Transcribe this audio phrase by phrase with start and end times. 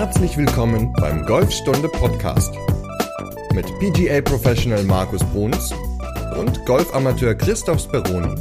[0.00, 2.54] Herzlich willkommen beim Golfstunde Podcast
[3.52, 5.74] mit PGA Professional Markus Bruns
[6.38, 8.34] und Golfamateur Christoph Speroni.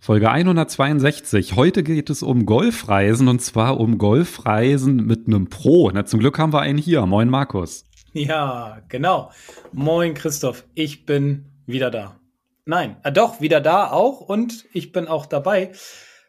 [0.00, 1.56] Folge 162.
[1.56, 5.90] Heute geht es um Golfreisen und zwar um Golfreisen mit einem Pro.
[5.92, 7.04] Na, zum Glück haben wir einen hier.
[7.04, 7.84] Moin Markus.
[8.14, 9.30] Ja, genau.
[9.72, 10.64] Moin Christoph.
[10.74, 12.18] Ich bin wieder da.
[12.64, 15.72] Nein, äh, doch, wieder da auch und ich bin auch dabei.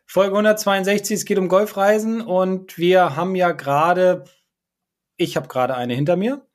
[0.06, 4.26] Folge 162, es geht um Golfreisen und wir haben ja gerade,
[5.18, 6.46] ich habe gerade eine hinter mir,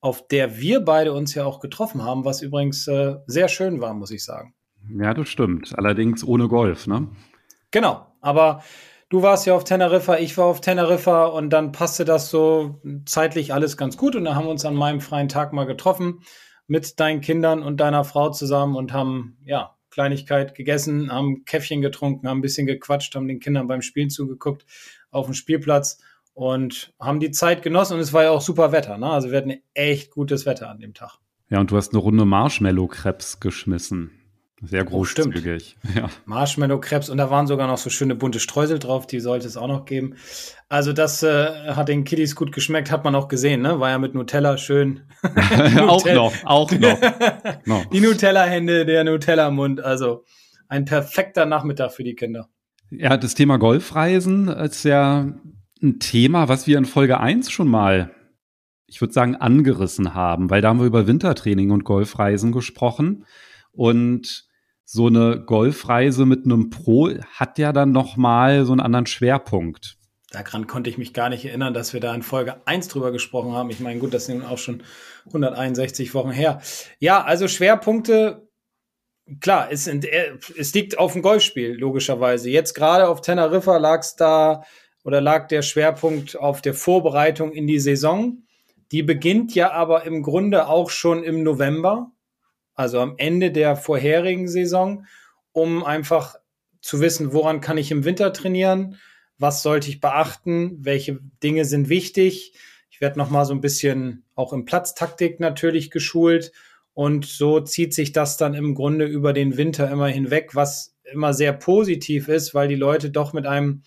[0.00, 3.92] auf der wir beide uns ja auch getroffen haben, was übrigens äh, sehr schön war,
[3.94, 4.54] muss ich sagen.
[4.88, 5.76] Ja, das stimmt.
[5.76, 7.08] Allerdings ohne Golf, ne?
[7.70, 8.06] Genau.
[8.20, 8.62] Aber
[9.08, 13.52] du warst ja auf Teneriffa, ich war auf Teneriffa und dann passte das so zeitlich
[13.52, 14.16] alles ganz gut.
[14.16, 16.20] Und dann haben wir uns an meinem freien Tag mal getroffen
[16.66, 22.26] mit deinen Kindern und deiner Frau zusammen und haben, ja, Kleinigkeit gegessen, haben Käffchen getrunken,
[22.26, 24.64] haben ein bisschen gequatscht, haben den Kindern beim Spielen zugeguckt
[25.10, 25.98] auf dem Spielplatz
[26.32, 28.96] und haben die Zeit genossen und es war ja auch super Wetter.
[28.96, 29.06] Ne?
[29.06, 31.18] Also wir hatten echt gutes Wetter an dem Tag.
[31.50, 34.21] Ja, und du hast eine Runde Marshmallow-Krebs geschmissen.
[34.64, 35.76] Sehr großzügig.
[35.84, 36.10] Oh, ja.
[36.24, 39.66] Marshmallow-Krebs und da waren sogar noch so schöne bunte Streusel drauf, die sollte es auch
[39.66, 40.14] noch geben.
[40.68, 43.80] Also das äh, hat den Kiddies gut geschmeckt, hat man auch gesehen, ne?
[43.80, 45.00] War ja mit Nutella schön.
[45.80, 46.98] auch noch, auch noch.
[47.64, 47.82] no.
[47.92, 50.24] Die Nutella-Hände, der Nutella-Mund, also
[50.68, 52.48] ein perfekter Nachmittag für die Kinder.
[52.90, 55.32] Ja, das Thema Golfreisen ist ja
[55.82, 58.14] ein Thema, was wir in Folge 1 schon mal,
[58.86, 63.24] ich würde sagen, angerissen haben, weil da haben wir über Wintertraining und Golfreisen gesprochen
[63.72, 64.46] und
[64.84, 69.96] so eine Golfreise mit einem Pro hat ja dann noch mal so einen anderen Schwerpunkt.
[70.32, 73.52] Daran konnte ich mich gar nicht erinnern, dass wir da in Folge 1 drüber gesprochen
[73.52, 73.68] haben.
[73.68, 74.82] Ich meine, gut, das sind auch schon
[75.26, 76.62] 161 Wochen her.
[76.98, 78.48] Ja, also Schwerpunkte,
[79.40, 80.06] klar, es, sind,
[80.56, 82.48] es liegt auf dem Golfspiel, logischerweise.
[82.48, 84.62] Jetzt gerade auf Teneriffa lag es da
[85.04, 88.44] oder lag der Schwerpunkt auf der Vorbereitung in die Saison.
[88.90, 92.10] Die beginnt ja aber im Grunde auch schon im November
[92.74, 95.06] also am Ende der vorherigen Saison,
[95.52, 96.36] um einfach
[96.80, 98.98] zu wissen, woran kann ich im Winter trainieren,
[99.38, 102.54] was sollte ich beachten, welche Dinge sind wichtig.
[102.90, 106.52] Ich werde noch mal so ein bisschen auch im Platztaktik natürlich geschult
[106.94, 111.34] und so zieht sich das dann im Grunde über den Winter immer hinweg, was immer
[111.34, 113.82] sehr positiv ist, weil die Leute doch mit einem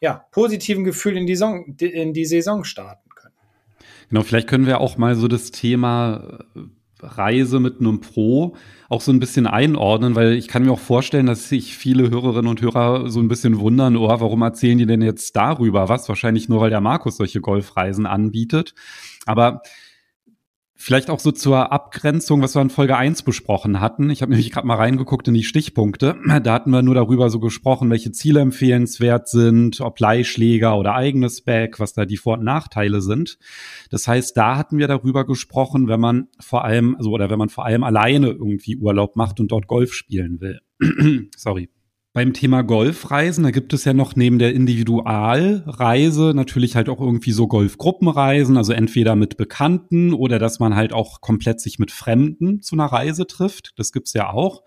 [0.00, 3.34] ja, positiven Gefühl in die, Saison, in die Saison starten können.
[4.10, 6.44] Genau, vielleicht können wir auch mal so das Thema
[7.02, 8.56] Reise mit einem Pro
[8.88, 12.48] auch so ein bisschen einordnen, weil ich kann mir auch vorstellen, dass sich viele Hörerinnen
[12.48, 16.08] und Hörer so ein bisschen wundern, oh, warum erzählen die denn jetzt darüber was?
[16.08, 18.74] Wahrscheinlich nur, weil der Markus solche Golfreisen anbietet.
[19.26, 19.62] Aber
[20.76, 24.10] Vielleicht auch so zur Abgrenzung, was wir in Folge 1 besprochen hatten.
[24.10, 26.16] Ich habe nämlich gerade mal reingeguckt in die Stichpunkte.
[26.42, 31.42] Da hatten wir nur darüber so gesprochen, welche Ziele empfehlenswert sind, ob Leihschläger oder eigenes
[31.42, 33.38] Bag, was da die Vor- und Nachteile sind.
[33.90, 37.50] Das heißt, da hatten wir darüber gesprochen, wenn man vor allem, also oder wenn man
[37.50, 40.60] vor allem alleine irgendwie Urlaub macht und dort Golf spielen will.
[41.36, 41.70] Sorry.
[42.14, 47.32] Beim Thema Golfreisen, da gibt es ja noch neben der Individualreise natürlich halt auch irgendwie
[47.32, 52.62] so Golfgruppenreisen, also entweder mit Bekannten oder dass man halt auch komplett sich mit Fremden
[52.62, 53.72] zu einer Reise trifft.
[53.78, 54.62] Das gibt's ja auch.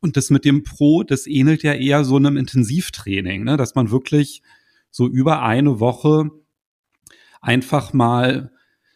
[0.00, 3.56] Und das mit dem Pro, das ähnelt ja eher so einem Intensivtraining, ne?
[3.56, 4.42] dass man wirklich
[4.90, 6.28] so über eine Woche
[7.40, 8.52] einfach mal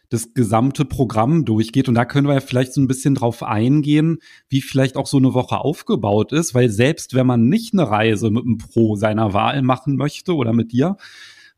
[0.09, 1.89] das gesamte Programm durchgeht.
[1.89, 5.19] Und da können wir ja vielleicht so ein bisschen drauf eingehen, wie vielleicht auch so
[5.19, 9.35] eine Woche aufgebaut ist, weil selbst wenn man nicht eine Reise mit einem Pro seiner
[9.35, 10.97] Wahl machen möchte oder mit dir,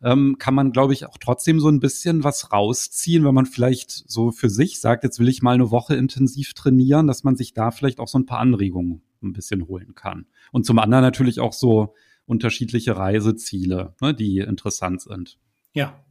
[0.02, 3.90] ähm, kann man, glaube ich, auch trotzdem so ein bisschen was rausziehen, wenn man vielleicht
[3.90, 7.52] so für sich sagt, jetzt will ich mal eine Woche intensiv trainieren, dass man sich
[7.52, 10.26] da vielleicht auch so ein paar Anregungen ein bisschen holen kann.
[10.52, 11.94] Und zum anderen natürlich auch so
[12.24, 15.38] unterschiedliche Reiseziele, ne, die interessant sind.
[15.74, 16.02] Ja,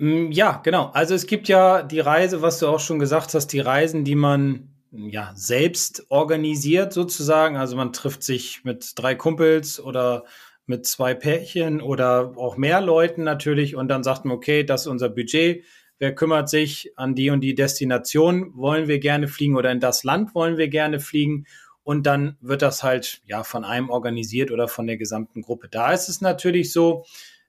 [0.00, 0.86] ja, genau.
[0.94, 4.14] Also es gibt ja die Reise, was du auch schon gesagt hast, die Reisen, die
[4.14, 7.58] man ja selbst organisiert sozusagen.
[7.58, 10.24] Also man trifft sich mit drei Kumpels oder
[10.64, 14.86] mit zwei Pärchen oder auch mehr Leuten natürlich und dann sagt man, okay, das ist
[14.86, 15.64] unser Budget.
[15.98, 18.52] Wer kümmert sich an die und die Destination?
[18.56, 21.44] Wollen wir gerne fliegen oder in das Land wollen wir gerne fliegen?
[21.82, 25.68] Und dann wird das halt ja von einem organisiert oder von der gesamten Gruppe.
[25.68, 27.04] Da ist es natürlich so,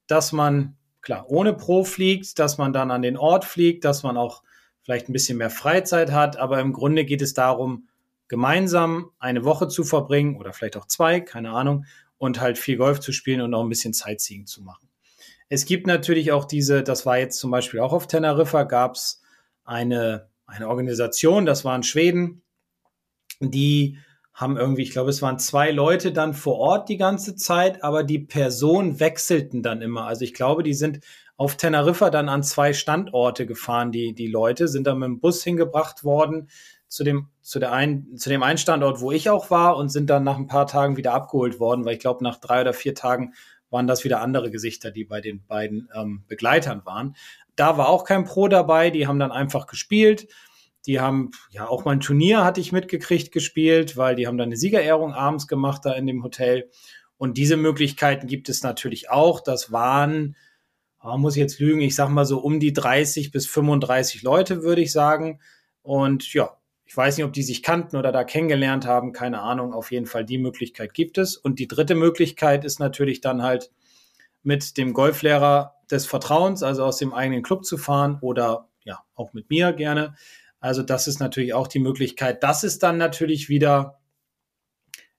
[0.08, 4.18] dass man klar ohne Pro fliegt, dass man dann an den Ort fliegt, dass man
[4.18, 4.44] auch
[4.82, 7.88] vielleicht ein bisschen mehr Freizeit hat, aber im Grunde geht es darum,
[8.28, 11.86] gemeinsam eine Woche zu verbringen oder vielleicht auch zwei, keine Ahnung,
[12.18, 14.88] und halt viel Golf zu spielen und auch ein bisschen Sightseeing zu machen.
[15.50, 19.22] Es gibt natürlich auch diese, das war jetzt zum Beispiel auch auf Teneriffa, gab es
[19.66, 22.42] eine, eine Organisation, das war in Schweden,
[23.40, 23.98] die
[24.34, 28.04] haben irgendwie, ich glaube, es waren zwei Leute dann vor Ort die ganze Zeit, aber
[28.04, 30.06] die Personen wechselten dann immer.
[30.06, 31.02] Also ich glaube, die sind
[31.38, 35.44] auf Teneriffa dann an zwei Standorte gefahren, die, die Leute, sind dann mit dem Bus
[35.44, 36.50] hingebracht worden
[36.88, 40.10] zu dem, zu, der ein, zu dem einen Standort, wo ich auch war und sind
[40.10, 42.94] dann nach ein paar Tagen wieder abgeholt worden, weil ich glaube, nach drei oder vier
[42.94, 43.34] Tagen
[43.70, 47.16] waren das wieder andere Gesichter, die bei den beiden ähm, Begleitern waren.
[47.56, 50.28] Da war auch kein Pro dabei, die haben dann einfach gespielt.
[50.86, 54.48] Die haben, ja, auch mal ein Turnier hatte ich mitgekriegt gespielt, weil die haben dann
[54.48, 56.70] eine Siegerehrung abends gemacht da in dem Hotel.
[57.18, 59.42] Und diese Möglichkeiten gibt es natürlich auch.
[59.42, 60.36] Das waren,
[61.04, 64.64] oh, muss ich jetzt lügen, ich sag mal so um die 30 bis 35 Leute,
[64.64, 65.40] würde ich sagen.
[65.84, 66.58] Und ja,
[66.92, 69.74] ich weiß nicht, ob die sich kannten oder da kennengelernt haben, keine Ahnung.
[69.74, 71.38] Auf jeden Fall die Möglichkeit gibt es.
[71.38, 73.72] Und die dritte Möglichkeit ist natürlich dann halt
[74.44, 79.34] mit dem Golflehrer des Vertrauens, also aus dem eigenen Club zu fahren oder ja, auch
[79.34, 80.16] mit mir gerne.
[80.62, 82.44] Also das ist natürlich auch die Möglichkeit.
[82.44, 84.00] Das ist dann natürlich wieder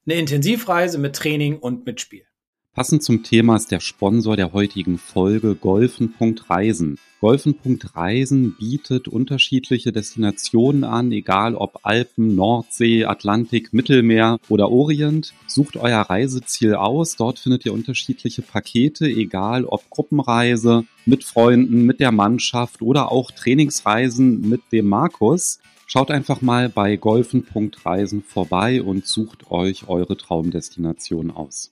[0.06, 2.26] eine Intensivreise mit Training und mit Spiel.
[2.74, 6.98] Passend zum Thema ist der Sponsor der heutigen Folge Golfen.reisen.
[7.20, 15.34] Golfen.reisen bietet unterschiedliche Destinationen an, egal ob Alpen, Nordsee, Atlantik, Mittelmeer oder Orient.
[15.46, 17.16] Sucht euer Reiseziel aus.
[17.16, 23.32] Dort findet ihr unterschiedliche Pakete, egal ob Gruppenreise, mit Freunden, mit der Mannschaft oder auch
[23.32, 25.60] Trainingsreisen mit dem Markus.
[25.86, 31.70] Schaut einfach mal bei golfen.reisen vorbei und sucht euch eure Traumdestination aus.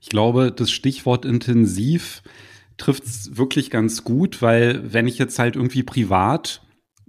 [0.00, 2.22] Ich glaube, das Stichwort intensiv
[2.76, 6.62] trifft es wirklich ganz gut, weil wenn ich jetzt halt irgendwie privat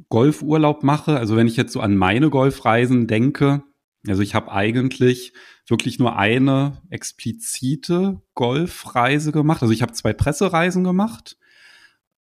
[0.10, 3.64] Golfurlaub mache, also wenn ich jetzt so an meine Golfreisen denke,
[4.08, 5.34] also ich habe eigentlich
[5.68, 9.62] wirklich nur eine explizite Golfreise gemacht.
[9.62, 11.38] Also ich habe zwei Pressereisen gemacht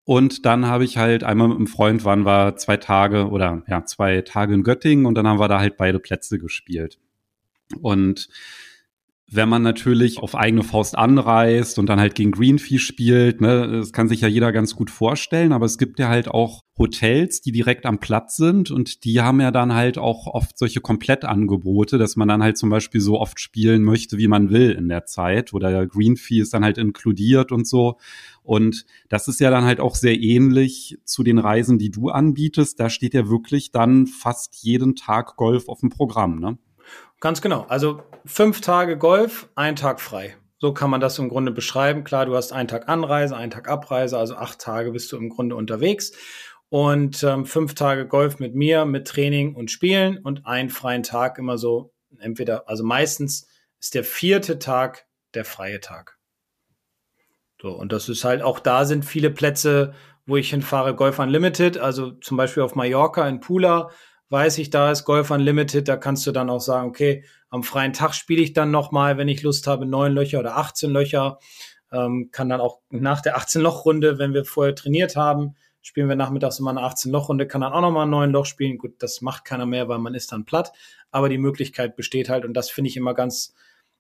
[0.04, 3.84] und dann habe ich halt einmal mit einem Freund, waren wir zwei Tage oder ja,
[3.84, 6.98] zwei Tage in Göttingen und dann haben wir da halt beide Plätze gespielt.
[7.80, 8.28] Und
[9.30, 13.92] wenn man natürlich auf eigene Faust anreist und dann halt gegen Greenfee spielt, ne, das
[13.92, 17.52] kann sich ja jeder ganz gut vorstellen, aber es gibt ja halt auch Hotels, die
[17.52, 22.16] direkt am Platz sind und die haben ja dann halt auch oft solche Komplettangebote, dass
[22.16, 25.54] man dann halt zum Beispiel so oft spielen möchte, wie man will in der Zeit
[25.54, 27.98] oder Greenfee ist dann halt inkludiert und so.
[28.42, 32.80] Und das ist ja dann halt auch sehr ähnlich zu den Reisen, die du anbietest.
[32.80, 36.58] Da steht ja wirklich dann fast jeden Tag Golf auf dem Programm, ne?
[37.20, 37.66] Ganz genau.
[37.68, 40.36] Also fünf Tage Golf, ein Tag frei.
[40.58, 42.04] So kann man das im Grunde beschreiben.
[42.04, 45.28] Klar, du hast einen Tag Anreise, einen Tag Abreise, also acht Tage bist du im
[45.28, 46.12] Grunde unterwegs.
[46.68, 51.38] Und ähm, fünf Tage Golf mit mir, mit Training und Spielen und einen freien Tag
[51.38, 53.48] immer so, entweder, also meistens
[53.78, 56.18] ist der vierte Tag der freie Tag.
[57.60, 59.94] So, und das ist halt, auch da sind viele Plätze,
[60.26, 63.90] wo ich hinfahre, Golf Unlimited, also zum Beispiel auf Mallorca in Pula,
[64.32, 67.92] weiß ich, da ist Golf Unlimited, da kannst du dann auch sagen, okay, am freien
[67.92, 71.38] Tag spiele ich dann nochmal, wenn ich Lust habe, neun Löcher oder 18 Löcher.
[71.92, 76.58] Ähm, kann dann auch nach der 18-Loch-Runde, wenn wir vorher trainiert haben, spielen wir nachmittags
[76.58, 78.78] immer eine 18-Loch-Runde, kann dann auch nochmal neun Loch spielen.
[78.78, 80.72] Gut, das macht keiner mehr, weil man ist dann platt.
[81.10, 83.54] Aber die Möglichkeit besteht halt und das finde ich immer ganz,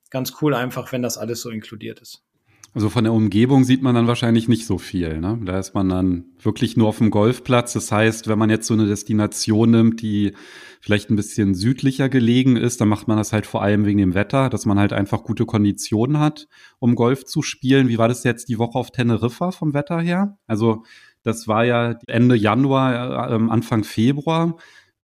[0.08, 2.24] ganz cool, einfach wenn das alles so inkludiert ist.
[2.74, 5.20] Also von der Umgebung sieht man dann wahrscheinlich nicht so viel.
[5.20, 5.38] Ne?
[5.44, 7.74] Da ist man dann wirklich nur auf dem Golfplatz.
[7.74, 10.32] Das heißt, wenn man jetzt so eine Destination nimmt, die
[10.80, 14.14] vielleicht ein bisschen südlicher gelegen ist, dann macht man das halt vor allem wegen dem
[14.14, 16.48] Wetter, dass man halt einfach gute Konditionen hat,
[16.78, 17.88] um Golf zu spielen.
[17.88, 20.38] Wie war das jetzt die Woche auf Teneriffa vom Wetter her?
[20.46, 20.82] Also
[21.22, 24.56] das war ja Ende Januar, äh, Anfang Februar.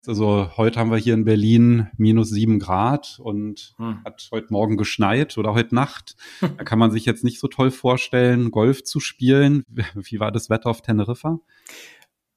[0.07, 4.03] Also heute haben wir hier in Berlin minus sieben Grad und hm.
[4.05, 6.15] hat heute Morgen geschneit oder heute Nacht.
[6.39, 9.63] Da kann man sich jetzt nicht so toll vorstellen, Golf zu spielen.
[9.95, 11.39] Wie war das Wetter auf Teneriffa?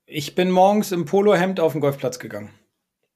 [0.06, 2.50] Ich bin morgens im Polohemd auf den Golfplatz gegangen.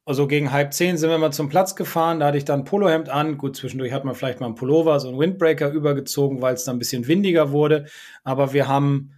[0.06, 2.20] Also gegen halb zehn sind wir mal zum Platz gefahren.
[2.20, 3.38] Da hatte ich dann ein Polohemd an.
[3.38, 6.76] Gut, zwischendurch hat man vielleicht mal einen Pullover, so einen Windbreaker übergezogen, weil es dann
[6.76, 7.86] ein bisschen windiger wurde.
[8.22, 9.14] Aber wir haben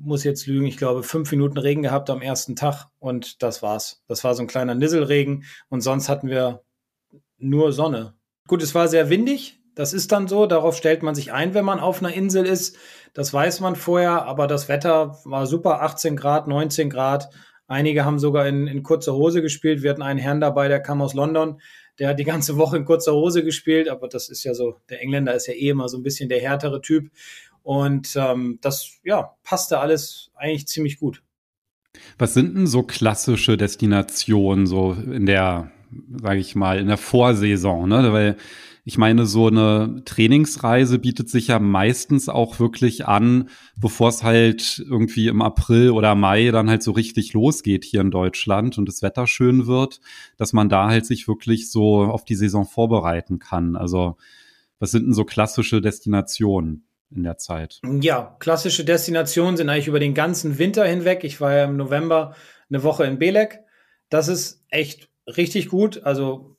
[0.00, 4.02] muss jetzt lügen, ich glaube, fünf Minuten Regen gehabt am ersten Tag und das war's.
[4.06, 6.62] Das war so ein kleiner Nisselregen und sonst hatten wir
[7.38, 8.14] nur Sonne.
[8.46, 11.64] Gut, es war sehr windig, das ist dann so, darauf stellt man sich ein, wenn
[11.64, 12.76] man auf einer Insel ist.
[13.14, 17.30] Das weiß man vorher, aber das Wetter war super, 18 Grad, 19 Grad.
[17.68, 19.84] Einige haben sogar in, in kurzer Hose gespielt.
[19.84, 21.60] Wir hatten einen Herrn dabei, der kam aus London,
[22.00, 25.00] der hat die ganze Woche in kurzer Hose gespielt, aber das ist ja so, der
[25.00, 27.10] Engländer ist ja eh immer so ein bisschen der härtere Typ.
[27.68, 31.22] Und ähm, das ja, passte alles eigentlich ziemlich gut.
[32.16, 35.70] Was sind denn so klassische Destinationen so in der,
[36.18, 37.86] sage ich mal, in der Vorsaison?
[37.86, 38.10] Ne?
[38.10, 38.38] Weil
[38.86, 44.82] ich meine, so eine Trainingsreise bietet sich ja meistens auch wirklich an, bevor es halt
[44.88, 49.02] irgendwie im April oder Mai dann halt so richtig losgeht hier in Deutschland und das
[49.02, 50.00] Wetter schön wird,
[50.38, 53.76] dass man da halt sich wirklich so auf die Saison vorbereiten kann.
[53.76, 54.16] Also
[54.78, 56.87] was sind denn so klassische Destinationen?
[57.10, 57.80] In der Zeit?
[57.84, 61.24] Ja, klassische Destinationen sind eigentlich über den ganzen Winter hinweg.
[61.24, 62.34] Ich war ja im November
[62.68, 63.60] eine Woche in Belek.
[64.10, 66.02] Das ist echt richtig gut.
[66.04, 66.56] Also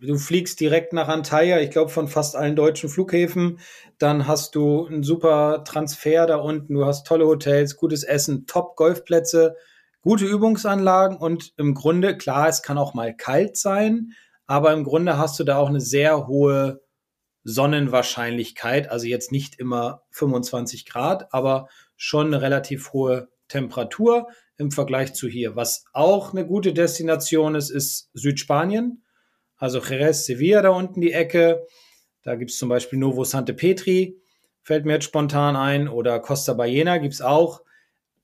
[0.00, 3.58] du fliegst direkt nach Antalya, ich glaube von fast allen deutschen Flughäfen.
[3.98, 6.74] Dann hast du einen super Transfer da unten.
[6.74, 9.56] Du hast tolle Hotels, gutes Essen, Top-Golfplätze,
[10.00, 14.12] gute Übungsanlagen und im Grunde, klar, es kann auch mal kalt sein,
[14.46, 16.80] aber im Grunde hast du da auch eine sehr hohe
[17.44, 18.90] Sonnenwahrscheinlichkeit.
[18.90, 25.28] Also jetzt nicht immer 25 Grad, aber schon eine relativ hohe Temperatur im Vergleich zu
[25.28, 25.56] hier.
[25.56, 29.02] Was auch eine gute Destination ist, ist Südspanien.
[29.56, 31.66] Also Jerez, Sevilla da unten die Ecke.
[32.22, 34.20] Da gibt es zum Beispiel Novo Sante Petri,
[34.62, 37.62] fällt mir jetzt spontan ein, oder Costa Ballena gibt es auch.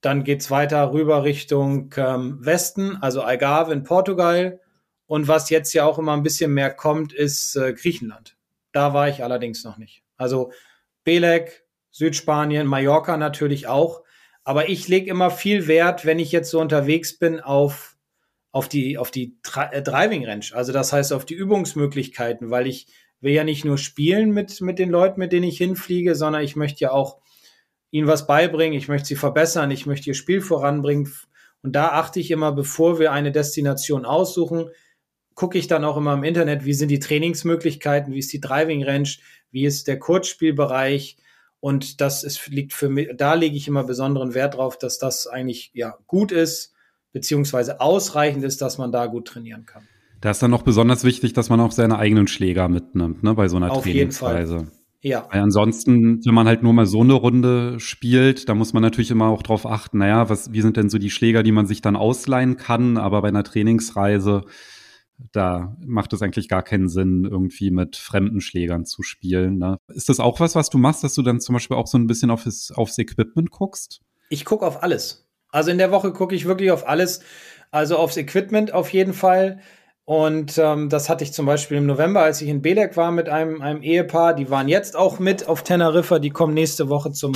[0.01, 4.61] Dann geht es weiter rüber Richtung ähm, Westen, also Algarve in Portugal.
[5.05, 8.38] Und was jetzt ja auch immer ein bisschen mehr kommt, ist äh, Griechenland.
[8.71, 10.03] Da war ich allerdings noch nicht.
[10.17, 10.51] Also
[11.03, 14.03] Belek, Südspanien, Mallorca natürlich auch.
[14.43, 17.97] Aber ich lege immer viel Wert, wenn ich jetzt so unterwegs bin, auf,
[18.51, 20.45] auf die, auf die äh, Driving Range.
[20.53, 22.87] Also das heißt auf die Übungsmöglichkeiten, weil ich
[23.21, 26.55] will ja nicht nur spielen mit, mit den Leuten, mit denen ich hinfliege, sondern ich
[26.55, 27.19] möchte ja auch
[27.91, 31.11] ihnen was beibringen, ich möchte sie verbessern, ich möchte ihr Spiel voranbringen.
[31.61, 34.69] Und da achte ich immer, bevor wir eine Destination aussuchen,
[35.39, 38.83] gucke ich dann auch immer im Internet, wie sind die Trainingsmöglichkeiten, wie ist die Driving
[38.83, 39.07] Range,
[39.51, 41.15] wie ist der Kurzspielbereich.
[41.61, 45.27] Und das ist, liegt für mich, da lege ich immer besonderen Wert drauf, dass das
[45.27, 46.73] eigentlich ja gut ist,
[47.13, 49.87] beziehungsweise ausreichend ist, dass man da gut trainieren kann.
[50.19, 53.47] Da ist dann noch besonders wichtig, dass man auch seine eigenen Schläger mitnimmt, ne, bei
[53.47, 54.69] so einer Auf Trainingsweise.
[54.99, 55.25] Ja.
[55.31, 59.11] Weil ansonsten, wenn man halt nur mal so eine Runde spielt, da muss man natürlich
[59.11, 61.81] immer auch drauf achten, naja, was, wie sind denn so die Schläger, die man sich
[61.81, 64.43] dann ausleihen kann, aber bei einer Trainingsreise
[65.31, 69.57] da macht es eigentlich gar keinen Sinn, irgendwie mit fremden Schlägern zu spielen.
[69.57, 69.77] Ne?
[69.89, 72.07] Ist das auch was, was du machst, dass du dann zum Beispiel auch so ein
[72.07, 74.01] bisschen aufs, aufs Equipment guckst?
[74.29, 75.27] Ich gucke auf alles.
[75.51, 77.21] Also in der Woche gucke ich wirklich auf alles.
[77.71, 79.59] Also aufs Equipment auf jeden Fall.
[80.05, 83.29] Und ähm, das hatte ich zum Beispiel im November, als ich in Belek war mit
[83.29, 84.33] einem, einem Ehepaar.
[84.33, 86.19] Die waren jetzt auch mit auf Teneriffa.
[86.19, 87.33] Die kommen nächste Woche zum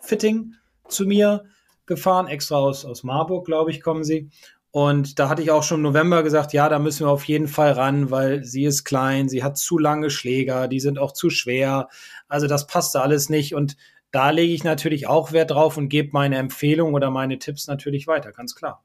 [0.00, 0.54] Fitting
[0.86, 1.44] zu mir
[1.86, 2.28] gefahren.
[2.28, 4.30] Extra aus, aus Marburg, glaube ich, kommen sie.
[4.72, 7.46] Und da hatte ich auch schon im November gesagt, ja, da müssen wir auf jeden
[7.46, 11.28] Fall ran, weil sie ist klein, sie hat zu lange Schläger, die sind auch zu
[11.28, 11.88] schwer.
[12.26, 13.54] Also das passte alles nicht.
[13.54, 13.76] Und
[14.12, 18.06] da lege ich natürlich auch Wert drauf und gebe meine Empfehlung oder meine Tipps natürlich
[18.06, 18.82] weiter, ganz klar.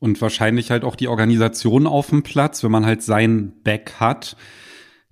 [0.00, 4.36] Und wahrscheinlich halt auch die Organisation auf dem Platz, wenn man halt sein Back hat.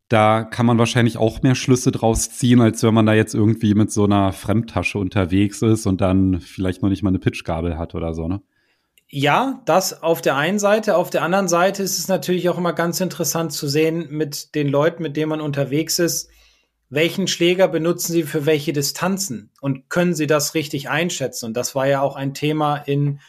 [0.09, 3.75] Da kann man wahrscheinlich auch mehr Schlüsse draus ziehen, als wenn man da jetzt irgendwie
[3.75, 7.95] mit so einer Fremdtasche unterwegs ist und dann vielleicht noch nicht mal eine Pitchgabel hat
[7.95, 8.43] oder so, ne?
[9.15, 10.97] Ja, das auf der einen Seite.
[10.97, 14.69] Auf der anderen Seite ist es natürlich auch immer ganz interessant zu sehen mit den
[14.69, 16.31] Leuten, mit denen man unterwegs ist,
[16.89, 21.45] welchen Schläger benutzen sie für welche Distanzen und können sie das richtig einschätzen?
[21.47, 23.21] Und das war ja auch ein Thema in,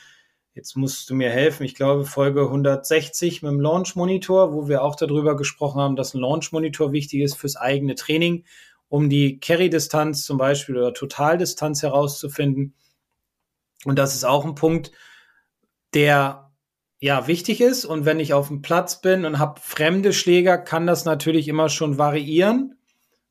[0.53, 4.83] jetzt musst du mir helfen, ich glaube Folge 160 mit dem Launch Monitor, wo wir
[4.83, 8.45] auch darüber gesprochen haben, dass ein Launch Monitor wichtig ist fürs eigene Training,
[8.87, 12.73] um die Carry-Distanz zum Beispiel oder Totaldistanz herauszufinden.
[13.83, 14.93] Und das ist auch ein Punkt,
[15.93, 16.51] der
[16.99, 17.83] ja wichtig ist.
[17.83, 21.67] Und wenn ich auf dem Platz bin und habe fremde Schläger, kann das natürlich immer
[21.67, 22.75] schon variieren.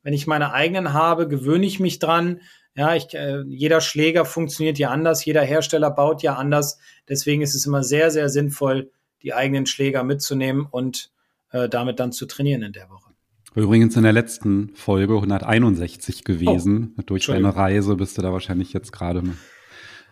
[0.03, 2.41] Wenn ich meine eigenen habe, gewöhne ich mich dran.
[2.75, 6.77] Ja, ich, äh, jeder Schläger funktioniert ja anders, jeder Hersteller baut ja anders.
[7.09, 8.91] Deswegen ist es immer sehr, sehr sinnvoll,
[9.23, 11.11] die eigenen Schläger mitzunehmen und
[11.51, 13.11] äh, damit dann zu trainieren in der Woche.
[13.55, 16.95] Übrigens in der letzten Folge 161 gewesen.
[16.99, 19.23] Oh, Durch deine Reise bist du da wahrscheinlich jetzt gerade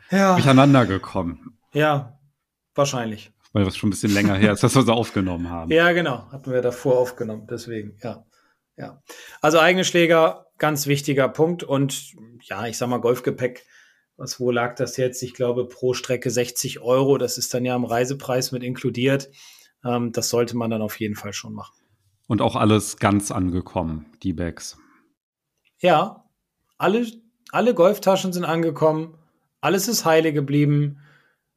[0.09, 0.33] ja.
[0.35, 1.57] durcheinander gekommen.
[1.73, 2.19] Ja,
[2.75, 3.31] Wahrscheinlich.
[3.53, 5.71] Weil das schon ein bisschen länger her ist, dass wir sie aufgenommen haben.
[5.71, 6.31] Ja, genau.
[6.31, 7.47] Hatten wir davor aufgenommen.
[7.49, 8.25] Deswegen, ja.
[8.77, 9.01] Ja.
[9.41, 11.63] Also eigene Schläger, ganz wichtiger Punkt.
[11.63, 12.13] Und
[12.43, 13.65] ja, ich sag mal, Golfgepäck,
[14.15, 15.21] was, wo lag das jetzt?
[15.23, 17.17] Ich glaube, pro Strecke 60 Euro.
[17.17, 19.29] Das ist dann ja am Reisepreis mit inkludiert.
[19.83, 21.75] Ähm, das sollte man dann auf jeden Fall schon machen.
[22.27, 24.77] Und auch alles ganz angekommen, die Bags.
[25.79, 26.29] Ja,
[26.77, 27.05] alle,
[27.51, 29.17] alle Golftaschen sind angekommen.
[29.59, 30.99] Alles ist heile geblieben.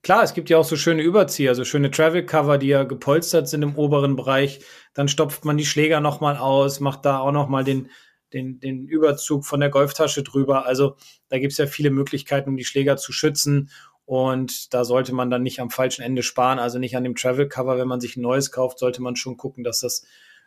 [0.04, 3.62] Klar, es gibt ja auch so schöne Überzieher, so schöne Travel-Cover, die ja gepolstert sind
[3.62, 4.60] im oberen Bereich.
[4.92, 7.88] Dann stopft man die Schläger nochmal aus, macht da auch nochmal den,
[8.34, 10.66] den, den Überzug von der Golftasche drüber.
[10.66, 10.96] Also
[11.30, 13.70] da gibt's ja viele Möglichkeiten, um die Schläger zu schützen.
[14.04, 17.78] Und da sollte man dann nicht am falschen Ende sparen, also nicht an dem Travel-Cover.
[17.78, 20.04] Wenn man sich ein neues kauft, sollte man schon gucken, dass das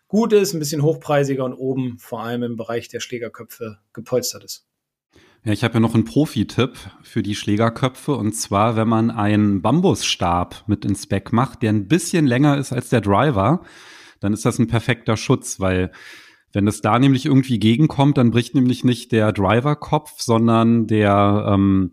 [0.08, 4.67] gut ist, ein bisschen hochpreisiger und oben vor allem im Bereich der Schlägerköpfe gepolstert ist.
[5.44, 9.62] Ja, ich habe ja noch einen Profi-Tipp für die Schlägerköpfe und zwar, wenn man einen
[9.62, 13.62] Bambusstab mit ins Back macht, der ein bisschen länger ist als der Driver,
[14.20, 15.92] dann ist das ein perfekter Schutz, weil
[16.54, 21.92] wenn es da nämlich irgendwie gegenkommt, dann bricht nämlich nicht der Driver-Kopf, sondern der ähm,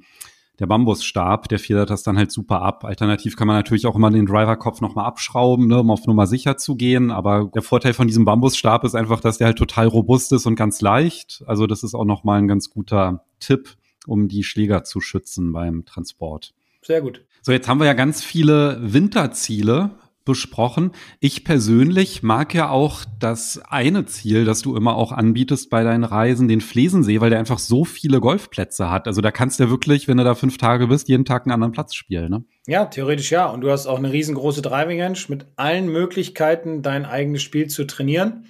[0.60, 2.84] der Bambusstab, der federt das dann halt super ab.
[2.84, 6.56] Alternativ kann man natürlich auch immer den Driverkopf nochmal abschrauben, ne, um auf Nummer sicher
[6.56, 7.10] zu gehen.
[7.10, 10.54] Aber der Vorteil von diesem Bambusstab ist einfach, dass der halt total robust ist und
[10.54, 11.42] ganz leicht.
[11.46, 15.84] Also das ist auch nochmal ein ganz guter Tipp, um die Schläger zu schützen beim
[15.84, 16.54] Transport.
[16.82, 17.24] Sehr gut.
[17.42, 19.90] So, jetzt haben wir ja ganz viele Winterziele
[20.24, 20.92] besprochen.
[21.20, 26.04] Ich persönlich mag ja auch das eine Ziel, das du immer auch anbietest bei deinen
[26.04, 29.06] Reisen, den Flesensee, weil der einfach so viele Golfplätze hat.
[29.06, 31.52] Also da kannst du ja wirklich, wenn du da fünf Tage bist, jeden Tag einen
[31.52, 32.30] anderen Platz spielen.
[32.30, 32.44] Ne?
[32.66, 33.46] Ja, theoretisch ja.
[33.46, 37.84] Und du hast auch eine riesengroße Driving Range mit allen Möglichkeiten, dein eigenes Spiel zu
[37.84, 38.46] trainieren.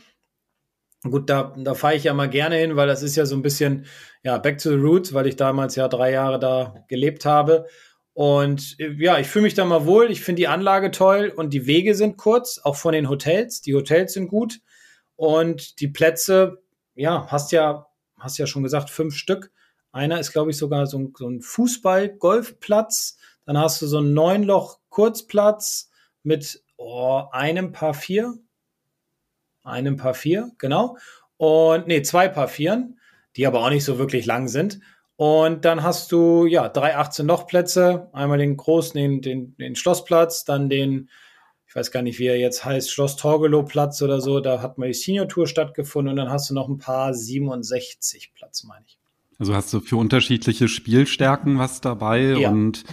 [1.08, 3.42] Gut, da, da fahre ich ja mal gerne hin, weil das ist ja so ein
[3.42, 3.84] bisschen
[4.22, 7.66] ja, back to the roots, weil ich damals ja drei Jahre da gelebt habe.
[8.14, 10.10] Und äh, ja, ich fühle mich da mal wohl.
[10.10, 13.60] Ich finde die Anlage toll und die Wege sind kurz, auch von den Hotels.
[13.60, 14.60] Die Hotels sind gut
[15.16, 16.62] und die Plätze,
[16.94, 17.86] ja, hast ja,
[18.18, 19.50] hast ja schon gesagt, fünf Stück.
[19.92, 23.18] Einer ist, glaube ich, sogar so ein, so ein Fußball-Golfplatz.
[23.44, 25.90] Dann hast du so einen Neunloch-Kurzplatz
[26.22, 28.34] mit oh, einem Paar vier.
[29.64, 30.96] Einem Paar vier, genau.
[31.36, 33.00] Und nee, zwei Paar vieren,
[33.36, 34.80] die aber auch nicht so wirklich lang sind.
[35.16, 40.44] Und dann hast du ja drei 18 Lochplätze, einmal den großen, den, den, den Schlossplatz,
[40.44, 41.08] dann den,
[41.66, 44.78] ich weiß gar nicht, wie er jetzt heißt, Schloss Torgelow Platz oder so, da hat
[44.78, 48.84] mal die Senior Tour stattgefunden und dann hast du noch ein paar 67 Platz, meine
[48.86, 48.98] ich.
[49.38, 52.50] Also hast du für unterschiedliche Spielstärken was dabei ja.
[52.50, 52.84] und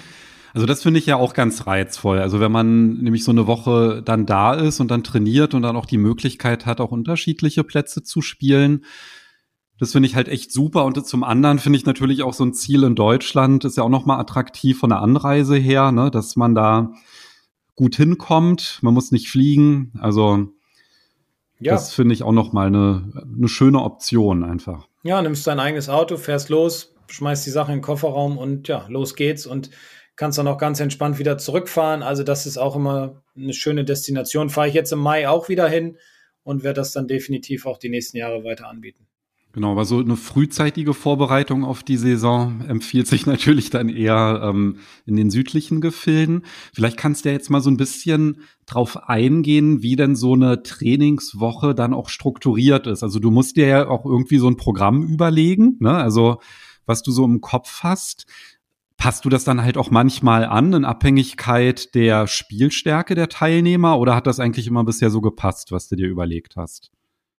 [0.54, 2.20] also das finde ich ja auch ganz reizvoll.
[2.20, 5.76] Also wenn man nämlich so eine Woche dann da ist und dann trainiert und dann
[5.76, 8.84] auch die Möglichkeit hat, auch unterschiedliche Plätze zu spielen,
[9.80, 10.86] das finde ich halt echt super.
[10.86, 13.90] Und zum anderen finde ich natürlich auch so ein Ziel in Deutschland ist ja auch
[13.90, 16.92] nochmal attraktiv von der Anreise her, ne, dass man da
[17.76, 18.78] gut hinkommt.
[18.82, 19.94] Man muss nicht fliegen.
[20.00, 20.50] Also
[21.60, 21.74] ja.
[21.74, 24.88] das finde ich auch nochmal eine, eine schöne Option einfach.
[25.02, 28.86] Ja, nimmst dein eigenes Auto, fährst los, schmeißt die Sache in den Kofferraum und ja,
[28.88, 29.72] los geht's und
[30.22, 32.04] kannst dann auch ganz entspannt wieder zurückfahren.
[32.04, 34.52] Also das ist auch immer eine schöne Destination.
[34.52, 35.98] Fahre ich jetzt im Mai auch wieder hin
[36.44, 39.08] und werde das dann definitiv auch die nächsten Jahre weiter anbieten.
[39.52, 44.78] Genau, aber so eine frühzeitige Vorbereitung auf die Saison empfiehlt sich natürlich dann eher ähm,
[45.08, 46.46] in den südlichen Gefilden.
[46.72, 50.62] Vielleicht kannst du ja jetzt mal so ein bisschen drauf eingehen, wie denn so eine
[50.62, 53.02] Trainingswoche dann auch strukturiert ist.
[53.02, 55.96] Also du musst dir ja auch irgendwie so ein Programm überlegen, ne?
[55.96, 56.38] Also
[56.86, 58.26] was du so im Kopf hast.
[59.02, 64.16] Passt du das dann halt auch manchmal an in Abhängigkeit der Spielstärke der Teilnehmer oder
[64.16, 66.92] hat das eigentlich immer bisher so gepasst, was du dir überlegt hast?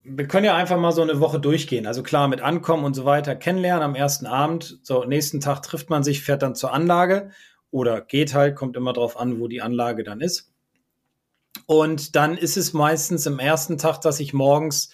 [0.05, 1.87] wir können ja einfach mal so eine Woche durchgehen.
[1.87, 4.81] Also klar, mit Ankommen und so weiter kennenlernen am ersten Abend.
[4.83, 7.31] So, nächsten Tag trifft man sich, fährt dann zur Anlage
[7.71, 10.53] oder geht halt, kommt immer drauf an, wo die Anlage dann ist.
[11.67, 14.91] Und dann ist es meistens im ersten Tag, dass ich morgens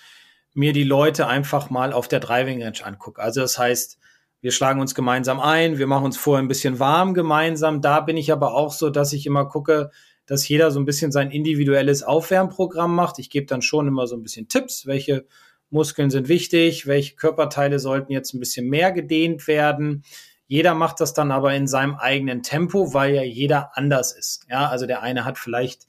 [0.53, 3.23] mir die Leute einfach mal auf der Driving Range angucke.
[3.23, 3.98] Also das heißt,
[4.41, 7.81] wir schlagen uns gemeinsam ein, wir machen uns vorher ein bisschen warm gemeinsam.
[7.81, 9.91] Da bin ich aber auch so, dass ich immer gucke,
[10.27, 13.19] dass jeder so ein bisschen sein individuelles Aufwärmprogramm macht.
[13.19, 15.27] Ich gebe dann schon immer so ein bisschen Tipps, welche
[15.71, 20.05] Muskeln sind wichtig, welche Körperteile sollten jetzt ein bisschen mehr gedehnt werden.
[20.47, 24.47] Jeder macht das dann aber in seinem eigenen Tempo, weil ja jeder anders ist.
[24.49, 25.87] Ja, also der eine hat vielleicht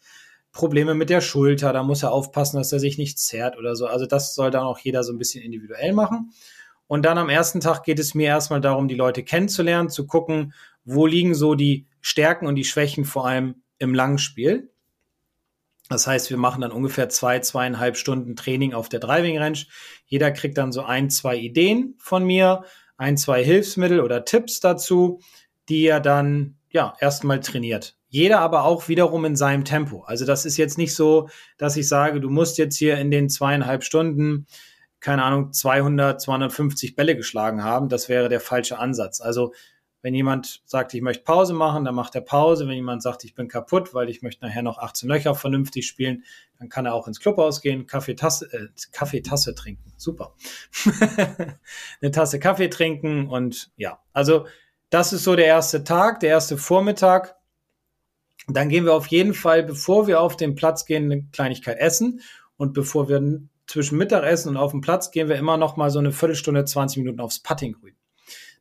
[0.52, 3.86] Probleme mit der Schulter, da muss er aufpassen, dass er sich nicht zerrt oder so.
[3.86, 6.32] Also das soll dann auch jeder so ein bisschen individuell machen.
[6.90, 10.54] Und dann am ersten Tag geht es mir erstmal darum, die Leute kennenzulernen, zu gucken,
[10.84, 14.72] wo liegen so die Stärken und die Schwächen vor allem im Langspiel.
[15.88, 19.60] Das heißt, wir machen dann ungefähr zwei, zweieinhalb Stunden Training auf der Driving Range.
[20.08, 22.64] Jeder kriegt dann so ein, zwei Ideen von mir,
[22.98, 25.22] ein, zwei Hilfsmittel oder Tipps dazu,
[25.70, 27.98] die er dann ja erstmal trainiert.
[28.08, 30.02] Jeder aber auch wiederum in seinem Tempo.
[30.06, 33.30] Also das ist jetzt nicht so, dass ich sage, du musst jetzt hier in den
[33.30, 34.48] zweieinhalb Stunden
[35.00, 37.90] keine Ahnung, 200, 250 Bälle geschlagen haben.
[37.90, 39.22] Das wäre der falsche Ansatz.
[39.22, 39.54] Also
[40.02, 42.68] wenn jemand sagt, ich möchte Pause machen, dann macht er Pause.
[42.68, 46.24] Wenn jemand sagt, ich bin kaputt, weil ich möchte nachher noch 18 Löcher vernünftig spielen,
[46.58, 49.92] dann kann er auch ins Clubhaus gehen, Kaffeetasse, äh, Kaffeetasse trinken.
[49.98, 50.36] Super.
[52.02, 54.46] Eine Tasse Kaffee trinken und ja, also
[54.90, 57.36] das ist so der erste Tag, der erste Vormittag.
[58.48, 62.22] Dann gehen wir auf jeden Fall, bevor wir auf den Platz gehen, eine Kleinigkeit essen.
[62.58, 66.00] Und bevor wir zwischen Mittagessen und auf den Platz gehen wir immer noch mal so
[66.00, 67.94] eine Viertelstunde, 20 Minuten aufs Puttinggrün.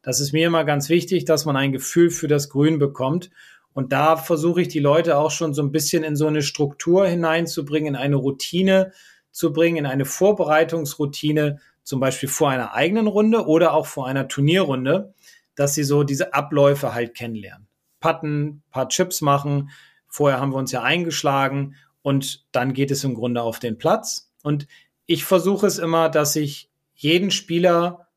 [0.02, 3.30] Das ist mir immer ganz wichtig, dass man ein Gefühl für das Grün bekommt.
[3.72, 7.06] Und da versuche ich die Leute auch schon so ein bisschen in so eine Struktur
[7.06, 8.92] hineinzubringen, in eine Routine,
[9.30, 14.28] zu bringen in eine Vorbereitungsroutine, zum Beispiel vor einer eigenen Runde oder auch vor einer
[14.28, 15.14] Turnierrunde,
[15.54, 17.66] dass sie so diese Abläufe halt kennenlernen.
[18.00, 19.70] Patten, paar Chips machen.
[20.06, 24.30] Vorher haben wir uns ja eingeschlagen und dann geht es im Grunde auf den Platz.
[24.42, 24.66] Und
[25.08, 28.08] ich versuche es immer, dass ich jeden Spieler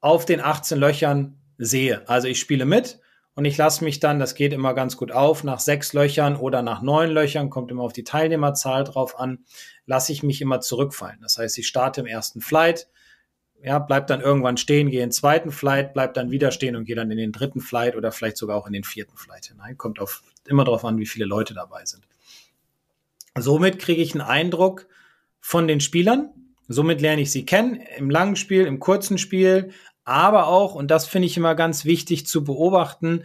[0.00, 2.06] auf den 18 Löchern sehe.
[2.08, 2.98] Also ich spiele mit
[3.34, 6.60] und ich lasse mich dann, das geht immer ganz gut auf, nach sechs Löchern oder
[6.60, 9.44] nach neun Löchern, kommt immer auf die Teilnehmerzahl drauf an,
[9.86, 11.20] lasse ich mich immer zurückfallen.
[11.22, 12.88] Das heißt, ich starte im ersten Flight,
[13.62, 16.84] ja, bleib dann irgendwann stehen, gehe in den zweiten Flight, bleib dann wieder stehen und
[16.84, 19.78] gehe dann in den dritten Flight oder vielleicht sogar auch in den vierten Flight hinein.
[19.78, 22.02] Kommt auf, immer darauf an, wie viele Leute dabei sind.
[23.36, 24.88] Somit kriege ich einen Eindruck
[25.40, 26.30] von den Spielern.
[26.68, 29.70] Somit lerne ich sie kennen, im langen Spiel, im kurzen Spiel,
[30.04, 33.24] aber auch, und das finde ich immer ganz wichtig zu beobachten,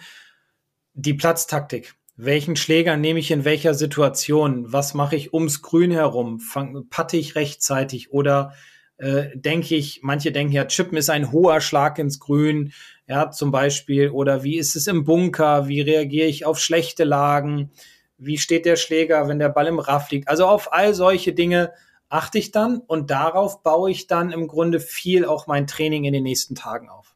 [0.93, 1.95] die Platztaktik.
[2.15, 4.71] Welchen Schläger nehme ich in welcher Situation?
[4.71, 6.39] Was mache ich ums Grün herum?
[6.39, 8.53] Fang, patte ich rechtzeitig oder
[8.97, 12.71] äh, denke ich, manche denken ja, Chippen ist ein hoher Schlag ins Grün,
[13.07, 15.67] ja, zum Beispiel, oder wie ist es im Bunker?
[15.67, 17.71] Wie reagiere ich auf schlechte Lagen?
[18.17, 20.27] Wie steht der Schläger, wenn der Ball im Raff liegt?
[20.27, 21.73] Also auf all solche Dinge
[22.13, 26.13] achte ich dann und darauf baue ich dann im Grunde viel auch mein Training in
[26.13, 27.15] den nächsten Tagen auf.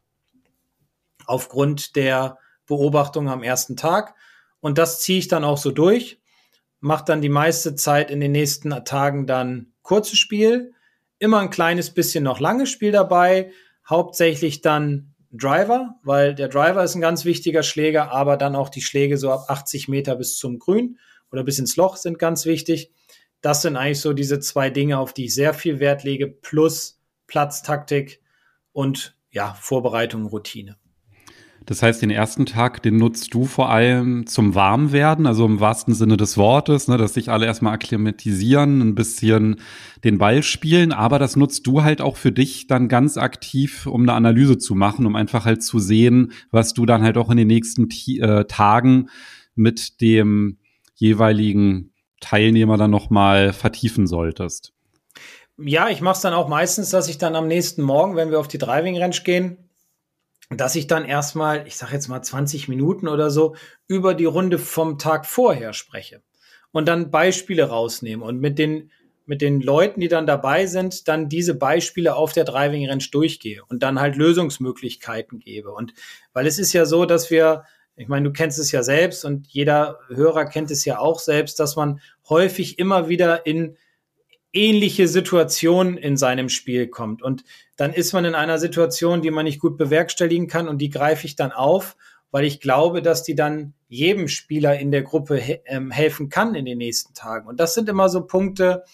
[1.24, 4.16] Aufgrund der Beobachtung am ersten Tag.
[4.58, 6.20] Und das ziehe ich dann auch so durch,
[6.80, 10.72] mache dann die meiste Zeit in den nächsten Tagen dann kurzes Spiel,
[11.20, 13.52] immer ein kleines bisschen noch langes Spiel dabei,
[13.88, 18.82] hauptsächlich dann Driver, weil der Driver ist ein ganz wichtiger Schläger, aber dann auch die
[18.82, 20.98] Schläge so ab 80 Meter bis zum Grün
[21.30, 22.90] oder bis ins Loch sind ganz wichtig
[23.40, 27.00] das sind eigentlich so diese zwei Dinge, auf die ich sehr viel Wert lege, plus
[27.26, 28.20] Platztaktik
[28.72, 30.76] und ja, Vorbereitung, Routine.
[31.68, 35.92] Das heißt, den ersten Tag, den nutzt du vor allem zum Warmwerden, also im wahrsten
[35.92, 39.56] Sinne des Wortes, ne, dass sich alle erstmal akklimatisieren, ein bisschen
[40.02, 44.02] den Ball spielen, aber das nutzt du halt auch für dich dann ganz aktiv, um
[44.02, 47.36] eine Analyse zu machen, um einfach halt zu sehen, was du dann halt auch in
[47.36, 49.10] den nächsten äh, Tagen
[49.54, 50.56] mit dem
[50.94, 54.72] jeweiligen Teilnehmer dann nochmal vertiefen solltest?
[55.56, 58.38] Ja, ich mache es dann auch meistens, dass ich dann am nächsten Morgen, wenn wir
[58.38, 59.68] auf die Driving Range gehen,
[60.50, 64.58] dass ich dann erstmal, ich sage jetzt mal 20 Minuten oder so, über die Runde
[64.58, 66.22] vom Tag vorher spreche
[66.70, 68.90] und dann Beispiele rausnehme und mit den
[69.28, 73.62] mit den Leuten, die dann dabei sind, dann diese Beispiele auf der Driving Range durchgehe
[73.68, 75.70] und dann halt Lösungsmöglichkeiten gebe.
[75.70, 75.92] Und
[76.32, 77.64] weil es ist ja so, dass wir
[77.98, 81.58] ich meine, du kennst es ja selbst und jeder Hörer kennt es ja auch selbst,
[81.58, 83.76] dass man häufig immer wieder in
[84.52, 87.22] ähnliche Situationen in seinem Spiel kommt.
[87.22, 87.44] Und
[87.76, 91.26] dann ist man in einer Situation, die man nicht gut bewerkstelligen kann und die greife
[91.26, 91.96] ich dann auf,
[92.30, 96.54] weil ich glaube, dass die dann jedem Spieler in der Gruppe he ähm, helfen kann
[96.54, 97.48] in den nächsten Tagen.
[97.48, 98.84] Und das sind immer so Punkte,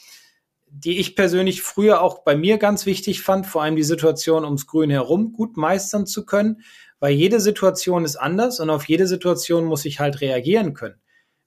[0.67, 4.67] die ich persönlich früher auch bei mir ganz wichtig fand, vor allem die Situation ums
[4.67, 6.63] Grün herum gut meistern zu können,
[7.01, 11.01] weil jede Situation ist anders und auf jede Situation muss ich halt reagieren können.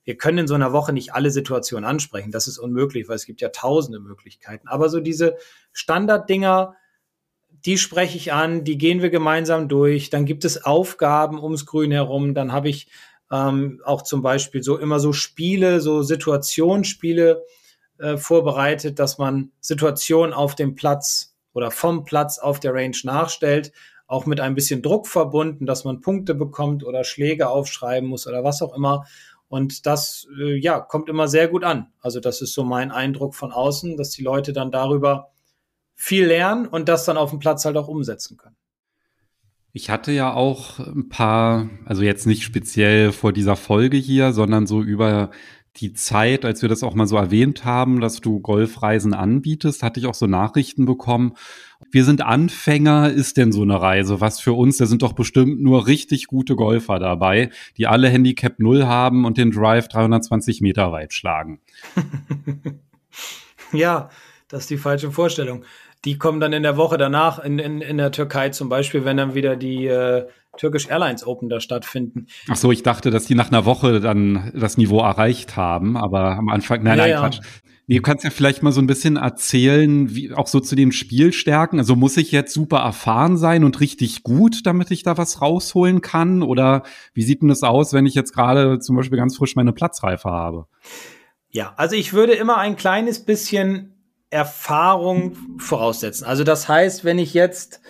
[0.04, 2.30] Wir können in so einer Woche nicht alle Situationen ansprechen.
[2.30, 4.66] Das ist unmöglich, weil es gibt ja tausende Möglichkeiten.
[4.66, 5.36] Aber so diese
[5.72, 6.76] Standarddinger,
[7.50, 10.08] die spreche ich an, die gehen wir gemeinsam durch.
[10.08, 12.32] Dann gibt es Aufgaben ums Grün herum.
[12.32, 12.88] Dann habe ich
[13.30, 17.42] ähm, auch zum Beispiel so immer so Spiele, so Situationsspiele
[17.98, 23.72] äh, vorbereitet, dass man Situationen auf dem Platz oder vom Platz auf der Range nachstellt
[24.08, 28.42] auch mit ein bisschen Druck verbunden, dass man Punkte bekommt oder Schläge aufschreiben muss oder
[28.42, 29.04] was auch immer.
[29.48, 31.92] Und das, äh, ja, kommt immer sehr gut an.
[32.00, 35.30] Also das ist so mein Eindruck von außen, dass die Leute dann darüber
[35.94, 38.56] viel lernen und das dann auf dem Platz halt auch umsetzen können.
[39.72, 44.66] Ich hatte ja auch ein paar, also jetzt nicht speziell vor dieser Folge hier, sondern
[44.66, 45.30] so über
[45.80, 50.00] die Zeit, als wir das auch mal so erwähnt haben, dass du Golfreisen anbietest, hatte
[50.00, 51.34] ich auch so Nachrichten bekommen.
[51.90, 54.78] Wir sind Anfänger, ist denn so eine Reise was für uns?
[54.78, 59.38] Da sind doch bestimmt nur richtig gute Golfer dabei, die alle Handicap 0 haben und
[59.38, 61.60] den Drive 320 Meter weit schlagen.
[63.72, 64.10] ja,
[64.48, 65.64] das ist die falsche Vorstellung.
[66.04, 69.16] Die kommen dann in der Woche danach in, in, in der Türkei zum Beispiel, wenn
[69.16, 70.26] dann wieder die äh,
[70.58, 72.26] Turkish Airlines Open da stattfinden.
[72.48, 76.36] Ach so, ich dachte, dass die nach einer Woche dann das Niveau erreicht haben, aber
[76.36, 77.20] am Anfang, nein, ja, nein, ja.
[77.20, 77.40] Quatsch.
[77.90, 80.92] Nee, du kannst ja vielleicht mal so ein bisschen erzählen, wie auch so zu den
[80.92, 81.78] Spielstärken.
[81.78, 86.02] Also muss ich jetzt super erfahren sein und richtig gut, damit ich da was rausholen
[86.02, 86.42] kann?
[86.42, 86.82] Oder
[87.14, 90.28] wie sieht denn das aus, wenn ich jetzt gerade zum Beispiel ganz frisch meine Platzreife
[90.28, 90.66] habe?
[91.50, 93.94] Ja, also ich würde immer ein kleines bisschen
[94.28, 96.26] Erfahrung voraussetzen.
[96.26, 97.80] Also das heißt, wenn ich jetzt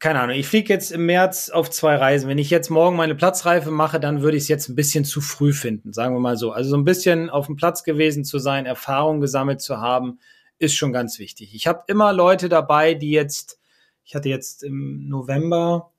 [0.00, 2.26] keine Ahnung, ich fliege jetzt im März auf zwei Reisen.
[2.26, 5.20] Wenn ich jetzt morgen meine Platzreife mache, dann würde ich es jetzt ein bisschen zu
[5.20, 6.52] früh finden, sagen wir mal so.
[6.52, 10.18] Also so ein bisschen auf dem Platz gewesen zu sein, Erfahrung gesammelt zu haben,
[10.58, 11.54] ist schon ganz wichtig.
[11.54, 13.60] Ich habe immer Leute dabei, die jetzt,
[14.02, 15.92] ich hatte jetzt im November,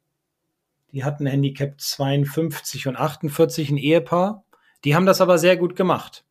[0.91, 4.43] die hatten Handicap 52 und 48, ein Ehepaar.
[4.83, 6.25] Die haben das aber sehr gut gemacht.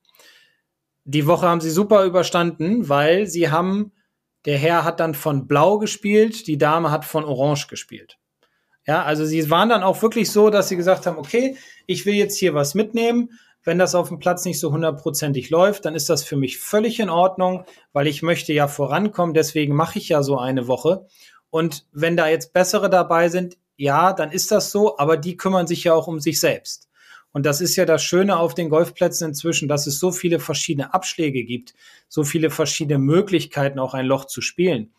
[1.05, 3.93] Die Woche haben sie super überstanden, weil sie haben,
[4.46, 8.18] der Herr hat dann von Blau gespielt, die Dame hat von Orange gespielt.
[8.87, 12.14] Ja, also sie waren dann auch wirklich so, dass sie gesagt haben, okay, ich will
[12.14, 13.31] jetzt hier was mitnehmen.
[13.62, 16.98] Wenn das auf dem Platz nicht so hundertprozentig läuft, dann ist das für mich völlig
[16.98, 19.35] in Ordnung, weil ich möchte ja vorankommen.
[19.35, 21.07] Deswegen mache ich ja so eine Woche.
[21.50, 25.66] Und wenn da jetzt bessere dabei sind, ja, dann ist das so, aber die kümmern
[25.66, 26.89] sich ja auch um sich selbst.
[27.33, 30.93] Und das ist ja das Schöne auf den Golfplätzen inzwischen, dass es so viele verschiedene
[30.93, 31.75] Abschläge gibt,
[32.09, 34.90] so viele verschiedene Möglichkeiten, auch ein Loch zu spielen.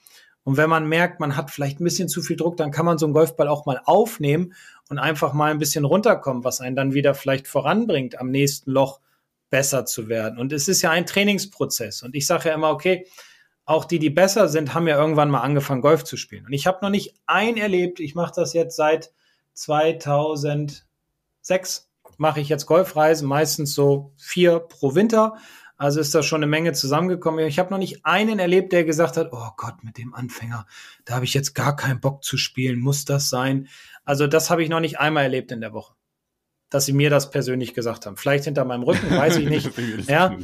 [0.44, 2.98] Und wenn man merkt, man hat vielleicht ein bisschen zu viel Druck, dann kann man
[2.98, 4.54] so einen Golfball auch mal aufnehmen
[4.90, 9.00] und einfach mal ein bisschen runterkommen, was einen dann wieder vielleicht voranbringt, am nächsten Loch
[9.50, 10.40] besser zu werden.
[10.40, 12.02] Und es ist ja ein Trainingsprozess.
[12.02, 13.06] Und ich sage ja immer, okay,
[13.66, 16.46] auch die, die besser sind, haben ja irgendwann mal angefangen, Golf zu spielen.
[16.46, 19.12] Und ich habe noch nicht ein erlebt, ich mache das jetzt seit
[19.54, 21.91] 2006,
[22.22, 25.38] mache ich jetzt Golfreisen, meistens so vier pro Winter.
[25.76, 27.48] Also ist da schon eine Menge zusammengekommen.
[27.48, 30.68] Ich habe noch nicht einen erlebt, der gesagt hat, oh Gott, mit dem Anfänger,
[31.04, 33.70] da habe ich jetzt gar keinen Bock zu spielen, muss das sein?
[34.06, 35.96] Also das habe ich noch nicht einmal erlebt in der Woche,
[36.70, 38.18] dass sie mir das persönlich gesagt haben.
[38.18, 39.72] Vielleicht hinter meinem Rücken, weiß ich nicht.
[40.08, 40.38] ja.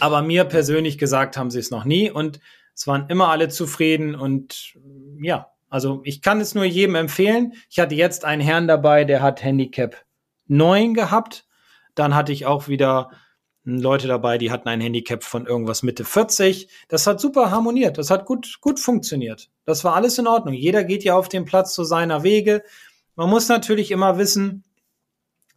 [0.00, 2.40] Aber mir persönlich gesagt haben sie es noch nie und
[2.74, 4.74] es waren immer alle zufrieden und
[5.20, 7.52] ja, also ich kann es nur jedem empfehlen.
[7.70, 10.04] Ich hatte jetzt einen Herrn dabei, der hat Handicap
[10.48, 11.46] 9 gehabt.
[11.94, 13.10] Dann hatte ich auch wieder
[13.64, 16.68] Leute dabei, die hatten ein Handicap von irgendwas Mitte 40.
[16.88, 17.98] Das hat super harmoniert.
[17.98, 19.50] Das hat gut, gut funktioniert.
[19.64, 20.54] Das war alles in Ordnung.
[20.54, 22.62] Jeder geht ja auf den Platz zu seiner Wege.
[23.16, 24.62] Man muss natürlich immer wissen,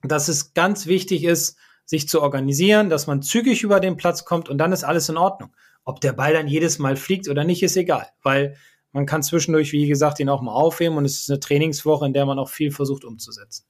[0.01, 4.49] dass es ganz wichtig ist, sich zu organisieren, dass man zügig über den Platz kommt
[4.49, 5.55] und dann ist alles in Ordnung.
[5.83, 8.55] Ob der Ball dann jedes Mal fliegt oder nicht, ist egal, weil
[8.91, 12.13] man kann zwischendurch, wie gesagt, ihn auch mal aufheben und es ist eine Trainingswoche, in
[12.13, 13.65] der man auch viel versucht umzusetzen.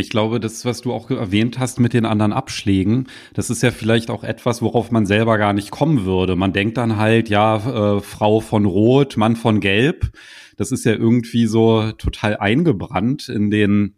[0.00, 3.70] Ich glaube, das, was du auch erwähnt hast mit den anderen Abschlägen, das ist ja
[3.70, 6.34] vielleicht auch etwas, worauf man selber gar nicht kommen würde.
[6.34, 10.10] Man denkt dann halt, ja, äh, Frau von Rot, Mann von Gelb.
[10.56, 13.94] Das ist ja irgendwie so total eingebrannt in den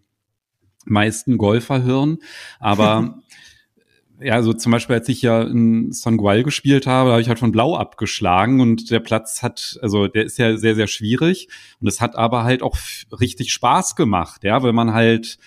[0.84, 2.18] meisten Golferhirn.
[2.60, 3.22] Aber
[4.20, 7.38] ja, so zum Beispiel, als ich ja in Songual gespielt habe, da habe ich halt
[7.38, 11.48] von Blau abgeschlagen und der Platz hat, also der ist ja sehr, sehr schwierig
[11.80, 12.76] und es hat aber halt auch
[13.18, 15.38] richtig Spaß gemacht, ja, weil man halt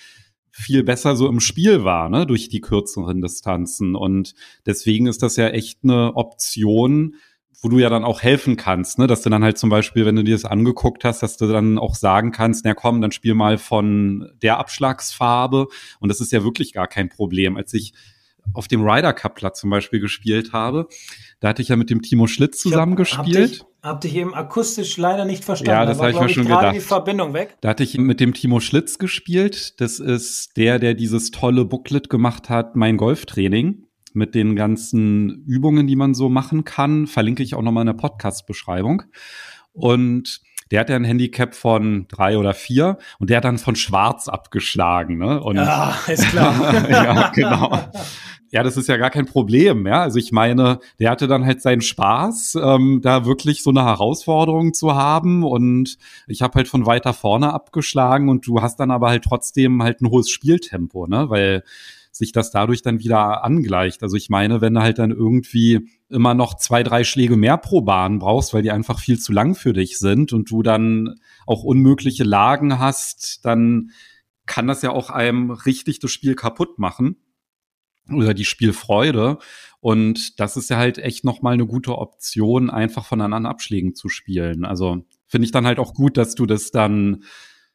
[0.60, 3.96] viel besser so im Spiel war, ne, durch die kürzeren Distanzen.
[3.96, 7.16] Und deswegen ist das ja echt eine Option,
[7.62, 10.16] wo du ja dann auch helfen kannst, ne, dass du dann halt zum Beispiel, wenn
[10.16, 13.34] du dir das angeguckt hast, dass du dann auch sagen kannst, na komm, dann spiel
[13.34, 15.68] mal von der Abschlagsfarbe.
[16.00, 17.58] Und das ist ja wirklich gar kein Problem.
[17.58, 17.94] Als ich
[18.54, 20.88] auf dem Ryder Cup Platz zum Beispiel gespielt habe,
[21.40, 23.66] da hatte ich ja mit dem Timo Schlitz zusammen hab, gespielt.
[23.82, 25.72] Habt ihr eben akustisch leider nicht verstanden.
[25.72, 26.76] Ja, das habe ich mir schon gedacht.
[26.76, 27.58] die Verbindung weg.
[27.62, 29.80] Da hatte ich mit dem Timo Schlitz gespielt.
[29.80, 35.88] Das ist der, der dieses tolle Booklet gemacht hat, mein Golftraining mit den ganzen Übungen,
[35.88, 37.08] die man so machen kann.
[37.08, 39.04] Verlinke ich auch nochmal in der Podcast-Beschreibung.
[39.72, 43.76] Und der hat ja ein Handicap von drei oder vier und der hat dann von
[43.76, 45.18] Schwarz abgeschlagen.
[45.18, 45.42] Ne?
[45.42, 46.90] Und, ja, ist klar.
[46.90, 47.80] ja, genau.
[48.52, 50.02] Ja, das ist ja gar kein Problem, ja.
[50.02, 54.74] Also ich meine, der hatte dann halt seinen Spaß, ähm, da wirklich so eine Herausforderung
[54.74, 55.44] zu haben.
[55.44, 59.84] Und ich habe halt von weiter vorne abgeschlagen und du hast dann aber halt trotzdem
[59.84, 61.30] halt ein hohes Spieltempo, ne?
[61.30, 61.64] Weil
[62.12, 64.02] sich das dadurch dann wieder angleicht.
[64.02, 67.82] Also ich meine, wenn du halt dann irgendwie immer noch zwei, drei Schläge mehr pro
[67.82, 71.64] Bahn brauchst, weil die einfach viel zu lang für dich sind und du dann auch
[71.64, 73.92] unmögliche Lagen hast, dann
[74.48, 77.16] kann das ja auch einem richtig das Spiel kaputt machen
[78.14, 79.38] oder die Spielfreude.
[79.80, 84.10] Und das ist ja halt echt nochmal eine gute Option, einfach von anderen Abschlägen zu
[84.10, 84.66] spielen.
[84.66, 87.24] Also finde ich dann halt auch gut, dass du das dann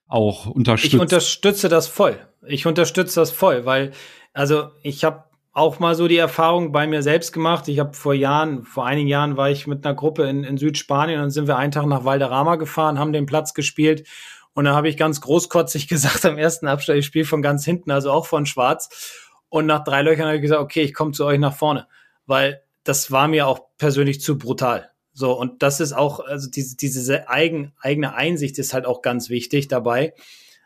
[0.06, 0.94] auch unterstützt.
[0.94, 2.18] Ich unterstütze das voll.
[2.46, 3.92] Ich unterstütze das voll, weil,
[4.34, 7.68] also ich habe auch mal so die Erfahrung bei mir selbst gemacht.
[7.68, 11.22] Ich habe vor Jahren, vor einigen Jahren war ich mit einer Gruppe in, in Südspanien
[11.22, 14.06] und sind wir einen Tag nach Valderrama gefahren, haben den Platz gespielt
[14.54, 17.90] und da habe ich ganz großkotzig gesagt am ersten Abschnitt, ich spiele von ganz hinten,
[17.90, 19.20] also auch von Schwarz.
[19.48, 21.86] Und nach drei Löchern habe ich gesagt, okay, ich komme zu euch nach vorne,
[22.26, 24.90] weil das war mir auch persönlich zu brutal.
[25.12, 29.30] So, und das ist auch, also diese, diese eigen, eigene Einsicht ist halt auch ganz
[29.30, 30.12] wichtig dabei.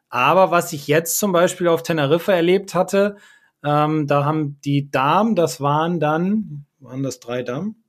[0.09, 3.17] Aber was ich jetzt zum Beispiel auf Teneriffa erlebt hatte,
[3.62, 7.85] ähm, da haben die Damen, das waren dann, waren das drei Damen?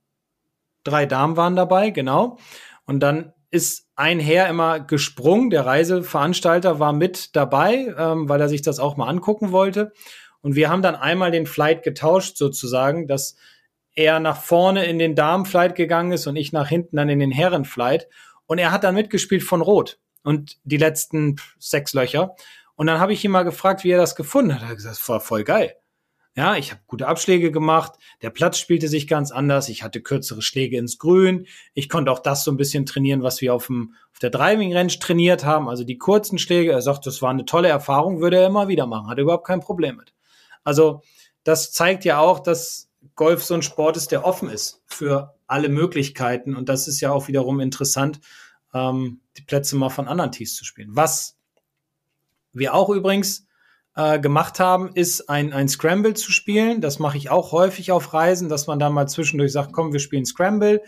[0.84, 2.38] Drei Damen waren dabei, genau.
[2.84, 5.50] Und dann ist ein Herr immer gesprungen.
[5.50, 9.92] Der Reiseveranstalter war mit dabei, ähm, weil er sich das auch mal angucken wollte.
[10.42, 13.36] Und wir haben dann einmal den Flight getauscht sozusagen, dass
[13.94, 17.32] er nach vorne in den Damenflight gegangen ist und ich nach hinten dann in den
[17.32, 18.08] Herrenflight.
[18.46, 22.34] Und er hat dann mitgespielt von Rot und die letzten sechs Löcher.
[22.74, 24.62] Und dann habe ich ihn mal gefragt, wie er das gefunden hat.
[24.62, 25.76] Er hat gesagt, das war voll geil.
[26.36, 27.94] Ja, ich habe gute Abschläge gemacht.
[28.22, 29.68] Der Platz spielte sich ganz anders.
[29.68, 31.46] Ich hatte kürzere Schläge ins Grün.
[31.74, 34.74] Ich konnte auch das so ein bisschen trainieren, was wir auf, dem, auf der Driving
[34.74, 35.68] Range trainiert haben.
[35.68, 36.70] Also die kurzen Schläge.
[36.70, 39.08] Er sagt, das war eine tolle Erfahrung, würde er immer wieder machen.
[39.08, 40.14] Hat überhaupt kein Problem mit.
[40.64, 41.02] Also
[41.44, 45.68] das zeigt ja auch, dass Golf so ein Sport ist, der offen ist für alle
[45.68, 46.54] Möglichkeiten.
[46.54, 48.20] Und das ist ja auch wiederum interessant,
[48.74, 50.90] ähm, die Plätze mal von anderen Teams zu spielen.
[50.92, 51.36] Was
[52.52, 53.46] wir auch übrigens
[53.96, 56.80] äh, gemacht haben, ist ein, ein Scramble zu spielen.
[56.80, 60.00] Das mache ich auch häufig auf Reisen, dass man da mal zwischendurch sagt, komm, wir
[60.00, 60.82] spielen Scramble.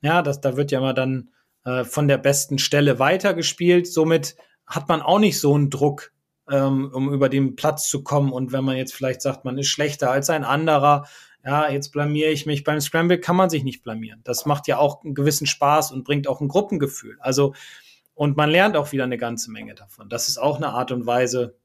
[0.00, 1.30] Ja, das, da wird ja immer dann
[1.64, 3.86] äh, von der besten Stelle weitergespielt.
[3.86, 6.12] Somit hat man auch nicht so einen Druck,
[6.50, 8.32] ähm, um über den Platz zu kommen.
[8.32, 11.06] Und wenn man jetzt vielleicht sagt, man ist schlechter als ein anderer,
[11.44, 12.64] ja, jetzt blamiere ich mich.
[12.64, 14.20] Beim Scramble kann man sich nicht blamieren.
[14.24, 17.16] Das macht ja auch einen gewissen Spaß und bringt auch ein Gruppengefühl.
[17.20, 17.54] Also,
[18.14, 20.08] und man lernt auch wieder eine ganze Menge davon.
[20.08, 21.56] Das ist auch eine Art und Weise,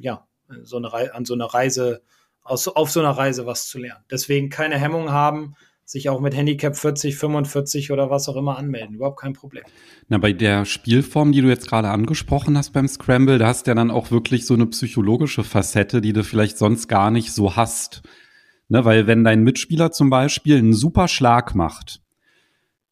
[0.00, 0.26] ja,
[0.62, 2.02] so eine an so einer Reise,
[2.42, 4.04] aus, auf so einer Reise was zu lernen.
[4.10, 5.54] Deswegen keine Hemmung haben,
[5.88, 8.96] sich auch mit Handicap 40, 45 oder was auch immer anmelden.
[8.96, 9.64] Überhaupt kein Problem.
[10.08, 13.70] Na, bei der Spielform, die du jetzt gerade angesprochen hast beim Scramble, da hast du
[13.70, 17.56] ja dann auch wirklich so eine psychologische Facette, die du vielleicht sonst gar nicht so
[17.56, 18.02] hast.
[18.68, 22.02] Ne, weil wenn dein Mitspieler zum Beispiel einen super Schlag macht,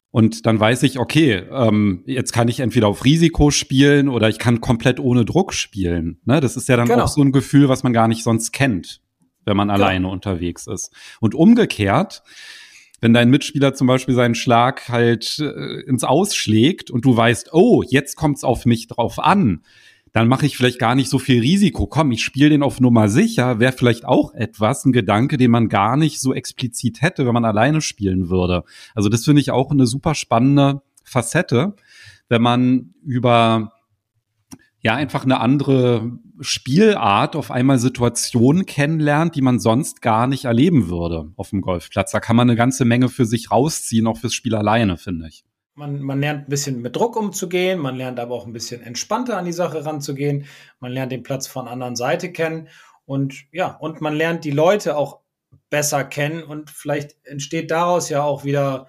[0.09, 4.39] und dann weiß ich, okay, ähm, jetzt kann ich entweder auf Risiko spielen oder ich
[4.39, 6.19] kann komplett ohne Druck spielen.
[6.25, 6.39] Ne?
[6.39, 7.03] Das ist ja dann genau.
[7.03, 9.01] auch so ein Gefühl, was man gar nicht sonst kennt,
[9.45, 9.83] wenn man genau.
[9.83, 10.91] alleine unterwegs ist.
[11.19, 12.23] Und umgekehrt,
[12.99, 17.83] wenn dein Mitspieler zum Beispiel seinen Schlag halt äh, ins Ausschlägt und du weißt, oh,
[17.87, 19.61] jetzt kommt's auf mich drauf an,
[20.13, 21.85] dann mache ich vielleicht gar nicht so viel Risiko.
[21.85, 25.69] Komm, ich spiele den auf Nummer sicher, wäre vielleicht auch etwas, ein Gedanke, den man
[25.69, 28.63] gar nicht so explizit hätte, wenn man alleine spielen würde.
[28.95, 31.75] Also das finde ich auch eine super spannende Facette,
[32.29, 33.73] wenn man über
[34.79, 40.89] ja einfach eine andere Spielart auf einmal Situationen kennenlernt, die man sonst gar nicht erleben
[40.89, 42.11] würde auf dem Golfplatz.
[42.11, 45.43] Da kann man eine ganze Menge für sich rausziehen, auch fürs Spiel alleine, finde ich.
[45.73, 49.37] Man, man lernt ein bisschen mit Druck umzugehen, man lernt aber auch ein bisschen entspannter
[49.37, 50.45] an die Sache ranzugehen.
[50.79, 52.67] Man lernt den Platz von anderen Seite kennen
[53.05, 55.19] und ja, und man lernt die Leute auch
[55.69, 58.87] besser kennen und vielleicht entsteht daraus ja auch wieder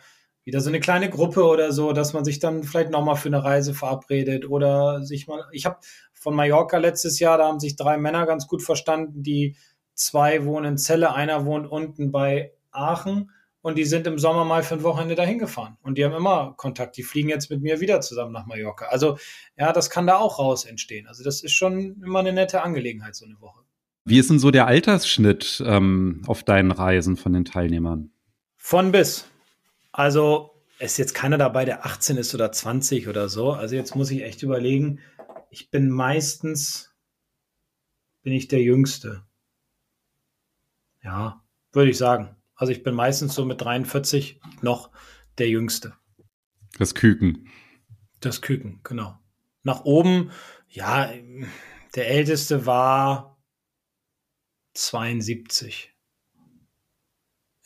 [0.49, 3.45] wieder so eine kleine Gruppe oder so, dass man sich dann vielleicht nochmal für eine
[3.45, 5.45] Reise verabredet oder sich mal.
[5.53, 5.77] Ich habe
[6.15, 9.57] von Mallorca letztes Jahr, da haben sich drei Männer ganz gut verstanden, die
[9.93, 13.31] zwei wohnen in Celle, einer wohnt unten bei Aachen
[13.61, 15.77] und die sind im Sommer mal für ein Wochenende dahin gefahren.
[15.83, 16.97] Und die haben immer Kontakt.
[16.97, 18.87] Die fliegen jetzt mit mir wieder zusammen nach Mallorca.
[18.87, 19.19] Also
[19.59, 21.09] ja, das kann da auch raus entstehen.
[21.09, 23.61] Also das ist schon immer eine nette Angelegenheit, so eine Woche.
[24.07, 28.13] Wie ist denn so der Altersschnitt ähm, auf deinen Reisen von den Teilnehmern?
[28.57, 29.27] Von bis.
[29.99, 33.51] Also ist jetzt keiner dabei, der 18 ist oder 20 oder so.
[33.51, 35.01] Also jetzt muss ich echt überlegen.
[35.51, 36.95] Ich bin meistens,
[38.23, 39.27] bin ich der Jüngste.
[41.03, 42.37] Ja, würde ich sagen.
[42.55, 44.93] Also ich bin meistens so mit 43 noch
[45.37, 45.95] der Jüngste.
[46.79, 47.51] Das Küken.
[48.21, 49.19] Das Küken, genau.
[49.65, 50.31] Nach oben,
[50.69, 51.13] ja,
[51.97, 53.37] der Älteste war
[54.75, 55.93] 72.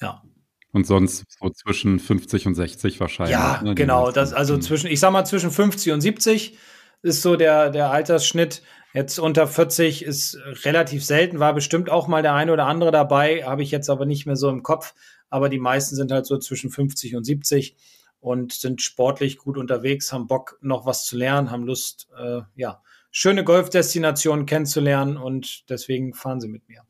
[0.01, 0.23] Ja.
[0.73, 3.35] Und sonst so zwischen 50 und 60 wahrscheinlich.
[3.35, 4.11] Ja, ne, genau.
[4.11, 6.57] Das, also zwischen, ich sag mal, zwischen 50 und 70
[7.03, 8.63] ist so der, der Altersschnitt.
[8.95, 13.45] Jetzt unter 40 ist relativ selten, war bestimmt auch mal der eine oder andere dabei,
[13.45, 14.95] habe ich jetzt aber nicht mehr so im Kopf.
[15.31, 17.77] Aber die meisten sind halt so zwischen 50 und 70
[18.21, 22.83] und sind sportlich gut unterwegs, haben Bock, noch was zu lernen, haben Lust, äh, ja,
[23.11, 26.83] schöne Golfdestinationen kennenzulernen und deswegen fahren sie mit mir.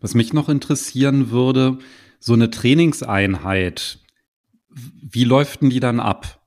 [0.00, 1.78] Was mich noch interessieren würde,
[2.20, 3.98] so eine Trainingseinheit,
[4.68, 6.40] wie läuft denn die dann ab?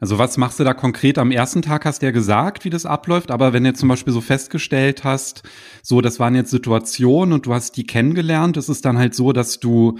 [0.00, 1.18] Also was machst du da konkret?
[1.18, 4.12] Am ersten Tag hast du ja gesagt, wie das abläuft, aber wenn du zum Beispiel
[4.12, 5.42] so festgestellt hast,
[5.82, 9.32] so das waren jetzt Situationen und du hast die kennengelernt, ist es dann halt so,
[9.32, 9.98] dass du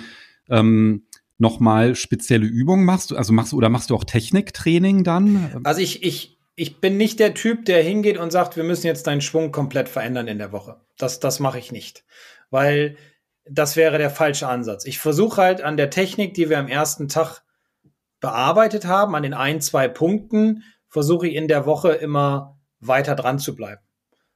[0.49, 1.05] ähm,
[1.37, 3.13] nochmal spezielle Übungen machst?
[3.13, 5.61] Also machst du oder machst du auch Techniktraining dann?
[5.65, 9.07] Also ich, ich, ich bin nicht der Typ, der hingeht und sagt, wir müssen jetzt
[9.09, 10.81] deinen Schwung komplett verändern in der Woche.
[10.97, 12.05] Das, das mache ich nicht.
[12.51, 12.97] Weil
[13.51, 14.85] das wäre der falsche Ansatz.
[14.85, 17.43] Ich versuche halt an der Technik, die wir am ersten Tag
[18.21, 23.39] bearbeitet haben, an den ein, zwei Punkten, versuche ich in der Woche immer weiter dran
[23.39, 23.83] zu bleiben.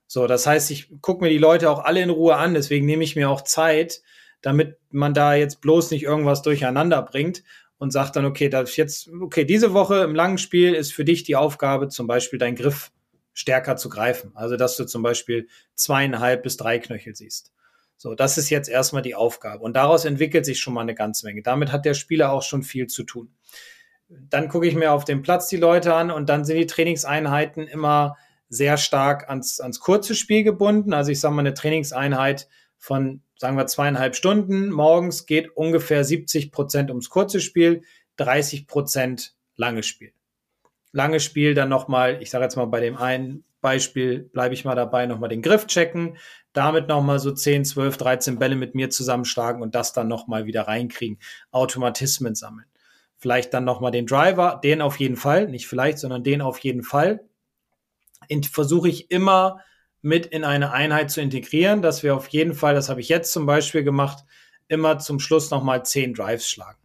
[0.07, 3.03] So, das heißt, ich gucke mir die Leute auch alle in Ruhe an, deswegen nehme
[3.03, 4.03] ich mir auch Zeit,
[4.43, 7.43] damit man da jetzt bloß nicht irgendwas durcheinander bringt
[7.78, 11.24] und sagt dann, okay, das jetzt, okay, diese Woche im langen Spiel ist für dich
[11.24, 12.93] die Aufgabe, zum Beispiel deinen Griff
[13.32, 14.32] stärker zu greifen.
[14.34, 17.53] Also, dass du zum Beispiel zweieinhalb bis drei Knöchel siehst.
[18.03, 19.62] So, das ist jetzt erstmal die Aufgabe.
[19.62, 21.40] Und daraus entwickelt sich schon mal eine ganze Menge.
[21.40, 23.32] Damit hat der Spieler auch schon viel zu tun.
[24.09, 27.68] Dann gucke ich mir auf dem Platz die Leute an und dann sind die Trainingseinheiten
[27.68, 28.16] immer
[28.48, 30.94] sehr stark ans, ans kurze Spiel gebunden.
[30.94, 36.50] Also ich sage mal, eine Trainingseinheit von, sagen wir, zweieinhalb Stunden morgens geht ungefähr 70
[36.50, 37.82] Prozent ums kurze Spiel,
[38.16, 40.12] 30 Prozent langes Spiel.
[40.90, 44.74] Langes Spiel dann nochmal, ich sage jetzt mal bei dem einen Beispiel, bleibe ich mal
[44.74, 46.18] dabei, nochmal den Griff checken,
[46.52, 50.68] damit nochmal so 10, 12, 13 Bälle mit mir zusammenschlagen und das dann nochmal wieder
[50.68, 51.18] reinkriegen.
[51.50, 52.66] Automatismen sammeln.
[53.16, 56.82] Vielleicht dann nochmal den Driver, den auf jeden Fall, nicht vielleicht, sondern den auf jeden
[56.82, 57.24] Fall.
[58.50, 59.60] Versuche ich immer
[60.02, 63.32] mit in eine Einheit zu integrieren, dass wir auf jeden Fall, das habe ich jetzt
[63.32, 64.24] zum Beispiel gemacht,
[64.68, 66.78] immer zum Schluss nochmal 10 Drives schlagen.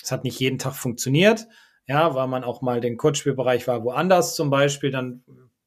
[0.00, 1.46] Das hat nicht jeden Tag funktioniert,
[1.86, 5.22] ja, weil man auch mal den Kurzspielbereich war woanders zum Beispiel, dann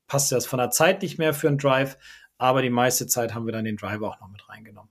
[0.10, 1.98] passt das von der Zeit nicht mehr für einen Drive
[2.40, 4.90] aber die meiste Zeit haben wir dann den Driver auch noch mit reingenommen.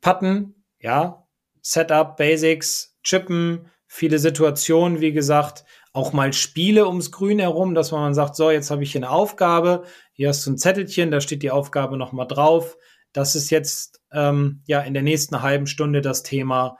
[0.00, 1.24] Putten, ja,
[1.60, 8.14] Setup, Basics, Chippen, viele Situationen, wie gesagt, auch mal Spiele ums Grün herum, dass man
[8.14, 11.42] sagt, so, jetzt habe ich hier eine Aufgabe, hier hast du ein Zettelchen, da steht
[11.42, 12.78] die Aufgabe nochmal drauf.
[13.12, 16.78] Das ist jetzt ähm, ja in der nächsten halben Stunde das Thema,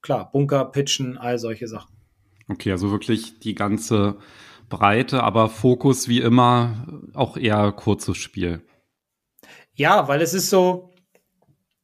[0.00, 1.94] klar, Bunker, Pitchen, all solche Sachen.
[2.48, 4.16] Okay, also wirklich die ganze
[4.68, 8.62] Breite, aber Fokus wie immer auch eher kurzes Spiel.
[9.74, 10.94] Ja, weil es ist so,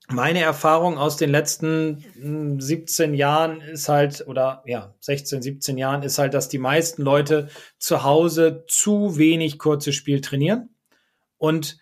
[0.08, 6.02] meine Erfahrung aus den letzten 17 hm, Jahren ist halt, oder ja, 16, 17 Jahren
[6.02, 10.70] ist halt, dass die meisten Leute zu Hause zu wenig kurzes Spiel trainieren.
[11.38, 11.78] Und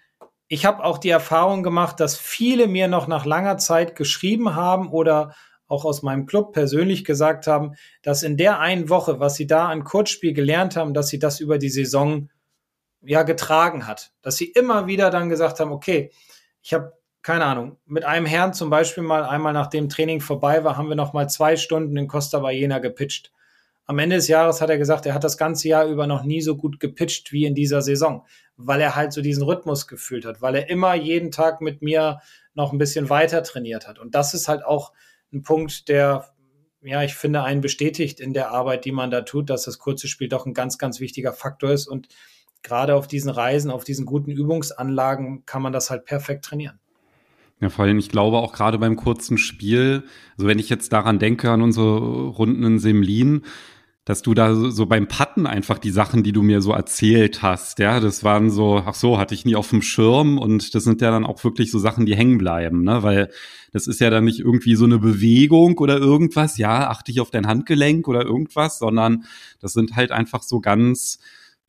[0.49, 4.89] ich habe auch die Erfahrung gemacht, dass viele mir noch nach langer Zeit geschrieben haben
[4.89, 5.35] oder
[5.71, 9.69] auch aus meinem Club persönlich gesagt haben, dass in der einen Woche, was sie da
[9.69, 12.29] an Kurzspiel gelernt haben, dass sie das über die Saison
[13.03, 14.13] ja getragen hat.
[14.21, 16.11] Dass sie immer wieder dann gesagt haben, okay,
[16.63, 16.93] ich habe
[17.23, 20.97] keine Ahnung, mit einem Herrn zum Beispiel mal einmal nachdem Training vorbei war, haben wir
[20.97, 23.31] noch mal zwei Stunden in Costa Ballena gepitcht.
[23.85, 26.41] Am Ende des Jahres hat er gesagt, er hat das ganze Jahr über noch nie
[26.41, 28.25] so gut gepitcht wie in dieser Saison,
[28.57, 32.21] weil er halt so diesen Rhythmus gefühlt hat, weil er immer jeden Tag mit mir
[32.55, 33.99] noch ein bisschen weiter trainiert hat.
[33.99, 34.93] Und das ist halt auch
[35.33, 36.29] ein Punkt, der,
[36.83, 40.09] ja, ich finde, einen bestätigt in der Arbeit, die man da tut, dass das kurze
[40.09, 42.09] Spiel doch ein ganz, ganz wichtiger Faktor ist und
[42.63, 46.79] gerade auf diesen Reisen, auf diesen guten Übungsanlagen kann man das halt perfekt trainieren.
[47.61, 50.05] Ja, vor allem, ich glaube auch gerade beim kurzen Spiel,
[50.37, 53.43] also wenn ich jetzt daran denke, an unsere Runden in Semlin,
[54.05, 57.79] dass du da so, beim Patten einfach die Sachen, die du mir so erzählt hast,
[57.79, 61.01] ja, das waren so, ach so, hatte ich nie auf dem Schirm und das sind
[61.03, 63.31] ja dann auch wirklich so Sachen, die hängen bleiben, ne, weil
[63.73, 67.31] das ist ja dann nicht irgendwie so eine Bewegung oder irgendwas, ja, achte ich auf
[67.31, 69.25] dein Handgelenk oder irgendwas, sondern
[69.61, 71.19] das sind halt einfach so ganz,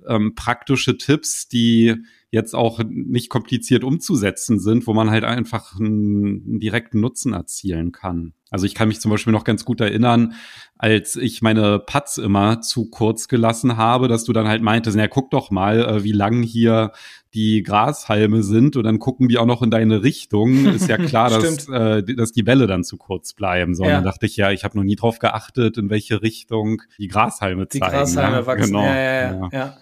[0.07, 1.95] ähm, praktische Tipps, die
[2.31, 7.91] jetzt auch nicht kompliziert umzusetzen sind, wo man halt einfach einen, einen direkten Nutzen erzielen
[7.91, 8.33] kann.
[8.49, 10.33] Also ich kann mich zum Beispiel noch ganz gut erinnern,
[10.77, 15.07] als ich meine Putts immer zu kurz gelassen habe, dass du dann halt meintest, ja,
[15.07, 16.91] guck doch mal, äh, wie lang hier
[17.33, 20.65] die Grashalme sind und dann gucken die auch noch in deine Richtung.
[20.65, 23.75] Ist ja klar, dass, äh, dass die Bälle dann zu kurz bleiben.
[23.75, 23.91] So, ja.
[23.91, 27.67] dann dachte ich, ja, ich habe noch nie drauf geachtet, in welche Richtung die Grashalme
[27.67, 27.91] die zeigen.
[27.91, 28.45] Die Grashalme ja?
[28.45, 28.65] wachsen.
[28.67, 28.83] Genau.
[28.83, 29.49] Ja, ja, ja.
[29.51, 29.77] ja.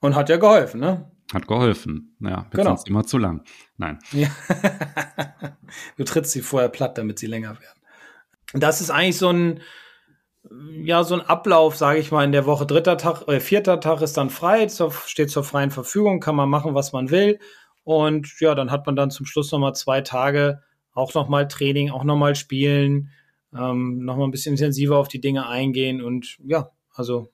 [0.00, 1.10] Und hat ja geholfen, ne?
[1.34, 2.16] Hat geholfen.
[2.20, 2.70] Ja, wird genau.
[2.70, 3.42] sonst immer zu lang.
[3.76, 3.98] Nein.
[4.12, 4.28] Ja.
[5.96, 7.80] du trittst sie vorher platt, damit sie länger werden.
[8.52, 9.60] Das ist eigentlich so ein,
[10.82, 12.66] ja, so ein Ablauf, sage ich mal, in der Woche.
[12.66, 14.68] Dritter Tag, äh, vierter Tag ist dann frei,
[15.06, 17.40] steht zur freien Verfügung, kann man machen, was man will.
[17.82, 20.62] Und ja, dann hat man dann zum Schluss nochmal zwei Tage
[20.92, 23.10] auch nochmal Training, auch nochmal spielen,
[23.52, 26.00] ähm, nochmal ein bisschen intensiver auf die Dinge eingehen.
[26.00, 27.32] Und ja, also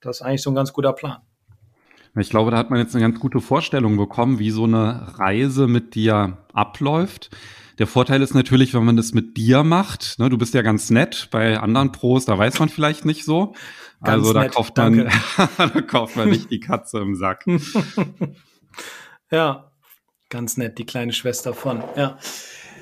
[0.00, 1.22] das ist eigentlich so ein ganz guter Plan.
[2.14, 5.66] Ich glaube, da hat man jetzt eine ganz gute Vorstellung bekommen, wie so eine Reise
[5.66, 7.30] mit dir abläuft.
[7.78, 10.90] Der Vorteil ist natürlich, wenn man das mit dir macht, ne, du bist ja ganz
[10.90, 13.54] nett, bei anderen Pros, da weiß man vielleicht nicht so.
[14.02, 15.10] Ganz also da nett, kauft man,
[15.56, 17.46] da kauft man nicht die Katze im Sack.
[19.30, 19.70] ja,
[20.28, 22.18] ganz nett, die kleine Schwester von, ja.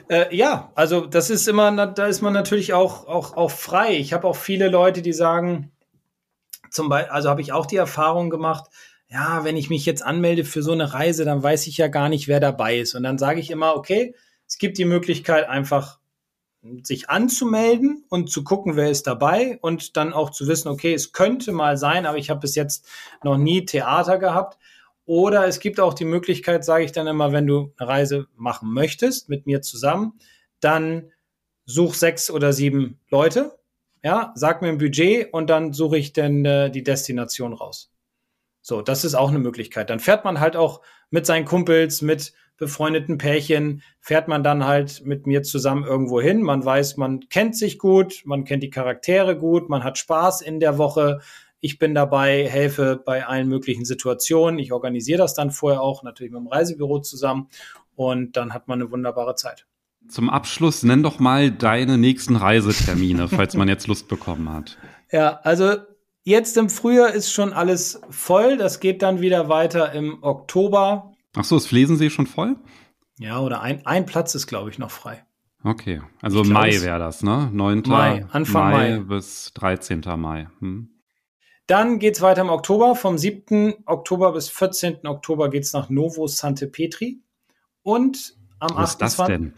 [0.09, 3.97] Äh, ja, also das ist immer, da ist man natürlich auch, auch, auch frei.
[3.97, 5.70] Ich habe auch viele Leute, die sagen,
[6.68, 8.70] zum Beispiel, also habe ich auch die Erfahrung gemacht,
[9.11, 12.09] ja, wenn ich mich jetzt anmelde für so eine Reise, dann weiß ich ja gar
[12.09, 12.95] nicht, wer dabei ist.
[12.95, 14.15] Und dann sage ich immer, okay,
[14.47, 15.99] es gibt die Möglichkeit, einfach
[16.83, 21.13] sich anzumelden und zu gucken, wer ist dabei und dann auch zu wissen, okay, es
[21.13, 22.87] könnte mal sein, aber ich habe bis jetzt
[23.25, 24.59] noch nie Theater gehabt.
[25.07, 28.73] Oder es gibt auch die Möglichkeit, sage ich dann immer, wenn du eine Reise machen
[28.73, 30.21] möchtest mit mir zusammen,
[30.61, 31.11] dann
[31.65, 33.59] such sechs oder sieben Leute,
[34.05, 37.91] ja, sag mir ein Budget und dann suche ich dann äh, die Destination raus.
[38.63, 39.91] So, das ist auch eine Möglichkeit.
[39.91, 45.05] Dann fährt man halt auch mit seinen Kumpels, mit befreundeten Pärchen, fährt man dann halt
[45.05, 46.43] mit mir zusammen irgendwo hin.
[46.43, 50.61] Man weiß, man kennt sich gut, man kennt die Charaktere gut, man hat Spaß in
[50.61, 51.21] der Woche.
[51.61, 54.59] Ich bin dabei, helfe bei allen möglichen Situationen.
[54.59, 57.49] Ich organisiere das dann vorher auch, natürlich mit dem Reisebüro zusammen.
[57.97, 59.67] Und dann hat man eine wunderbare Zeit.
[60.09, 64.79] Zum Abschluss nenn doch mal deine nächsten Reisetermine, falls man jetzt Lust bekommen hat.
[65.13, 65.77] Ja, also
[66.23, 68.57] jetzt im Frühjahr ist schon alles voll.
[68.57, 71.12] Das geht dann wieder weiter im Oktober.
[71.37, 72.57] Ach so, ist Flesensee schon voll?
[73.18, 75.25] Ja, oder ein, ein Platz ist, glaube ich, noch frei.
[75.62, 77.51] Okay, also glaub, Mai wäre das, ne?
[77.53, 77.83] 9.
[77.87, 79.05] Mai, Anfang Mai, Mai.
[79.05, 80.01] bis 13.
[80.16, 80.49] Mai.
[80.61, 80.89] Hm.
[81.66, 82.97] Dann geht es weiter im Oktober.
[82.97, 83.75] Vom 7.
[83.85, 85.07] Oktober bis 14.
[85.07, 87.23] Oktober geht es nach Novo Sante Petri.
[87.83, 89.03] Und am Was 28.
[89.03, 89.55] ist das denn?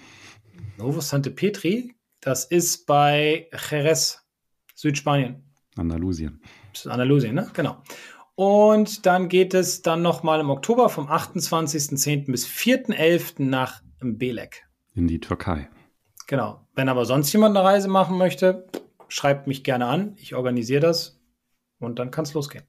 [0.76, 4.26] Novo Sante Petri, das ist bei Jerez,
[4.74, 5.51] Südspanien.
[5.76, 6.40] Andalusien.
[6.72, 7.50] Das ist Andalusien, ne?
[7.54, 7.76] Genau.
[8.34, 12.30] Und dann geht es dann nochmal im Oktober vom 28.10.
[12.30, 13.42] bis 4.11.
[13.42, 14.66] nach Belek.
[14.94, 15.68] In die Türkei.
[16.26, 16.66] Genau.
[16.74, 18.66] Wenn aber sonst jemand eine Reise machen möchte,
[19.08, 20.14] schreibt mich gerne an.
[20.16, 21.20] Ich organisiere das
[21.78, 22.64] und dann kann es losgehen.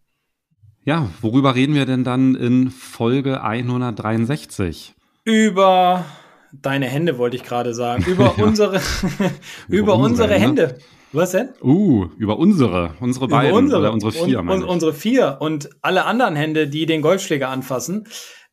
[0.86, 4.96] Ja, worüber reden wir denn dann in Folge 163?
[5.24, 6.04] Über
[6.52, 8.04] deine Hände, wollte ich gerade sagen.
[8.04, 8.44] Über ja.
[8.44, 8.76] unsere,
[9.68, 10.68] über, über unsere, Hände.
[10.68, 10.80] Hände.
[11.14, 11.50] Was denn?
[11.62, 14.40] Uh, über unsere, unsere beiden über unsere, oder unsere vier.
[14.40, 18.08] Und, und, unsere vier und alle anderen Hände, die den Golfschläger anfassen.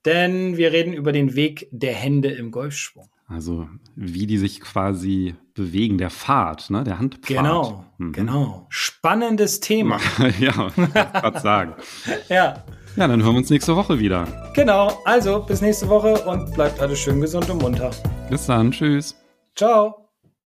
[0.04, 3.08] Denn wir reden über den Weg der Hände im Golfschwung.
[3.26, 7.26] Also wie die sich quasi bewegen, der Pfad, ne, der Handpfad.
[7.26, 8.12] Genau, mhm.
[8.12, 8.66] genau.
[8.70, 10.00] Spannendes Thema.
[10.40, 10.70] ja,
[11.22, 11.74] was sagen.
[12.28, 12.64] ja.
[12.96, 14.26] Ja, dann hören wir uns nächste Woche wieder.
[14.54, 17.92] Genau, also bis nächste Woche und bleibt alle schön gesund und munter.
[18.28, 19.14] Bis dann, tschüss.
[19.54, 19.99] Ciao.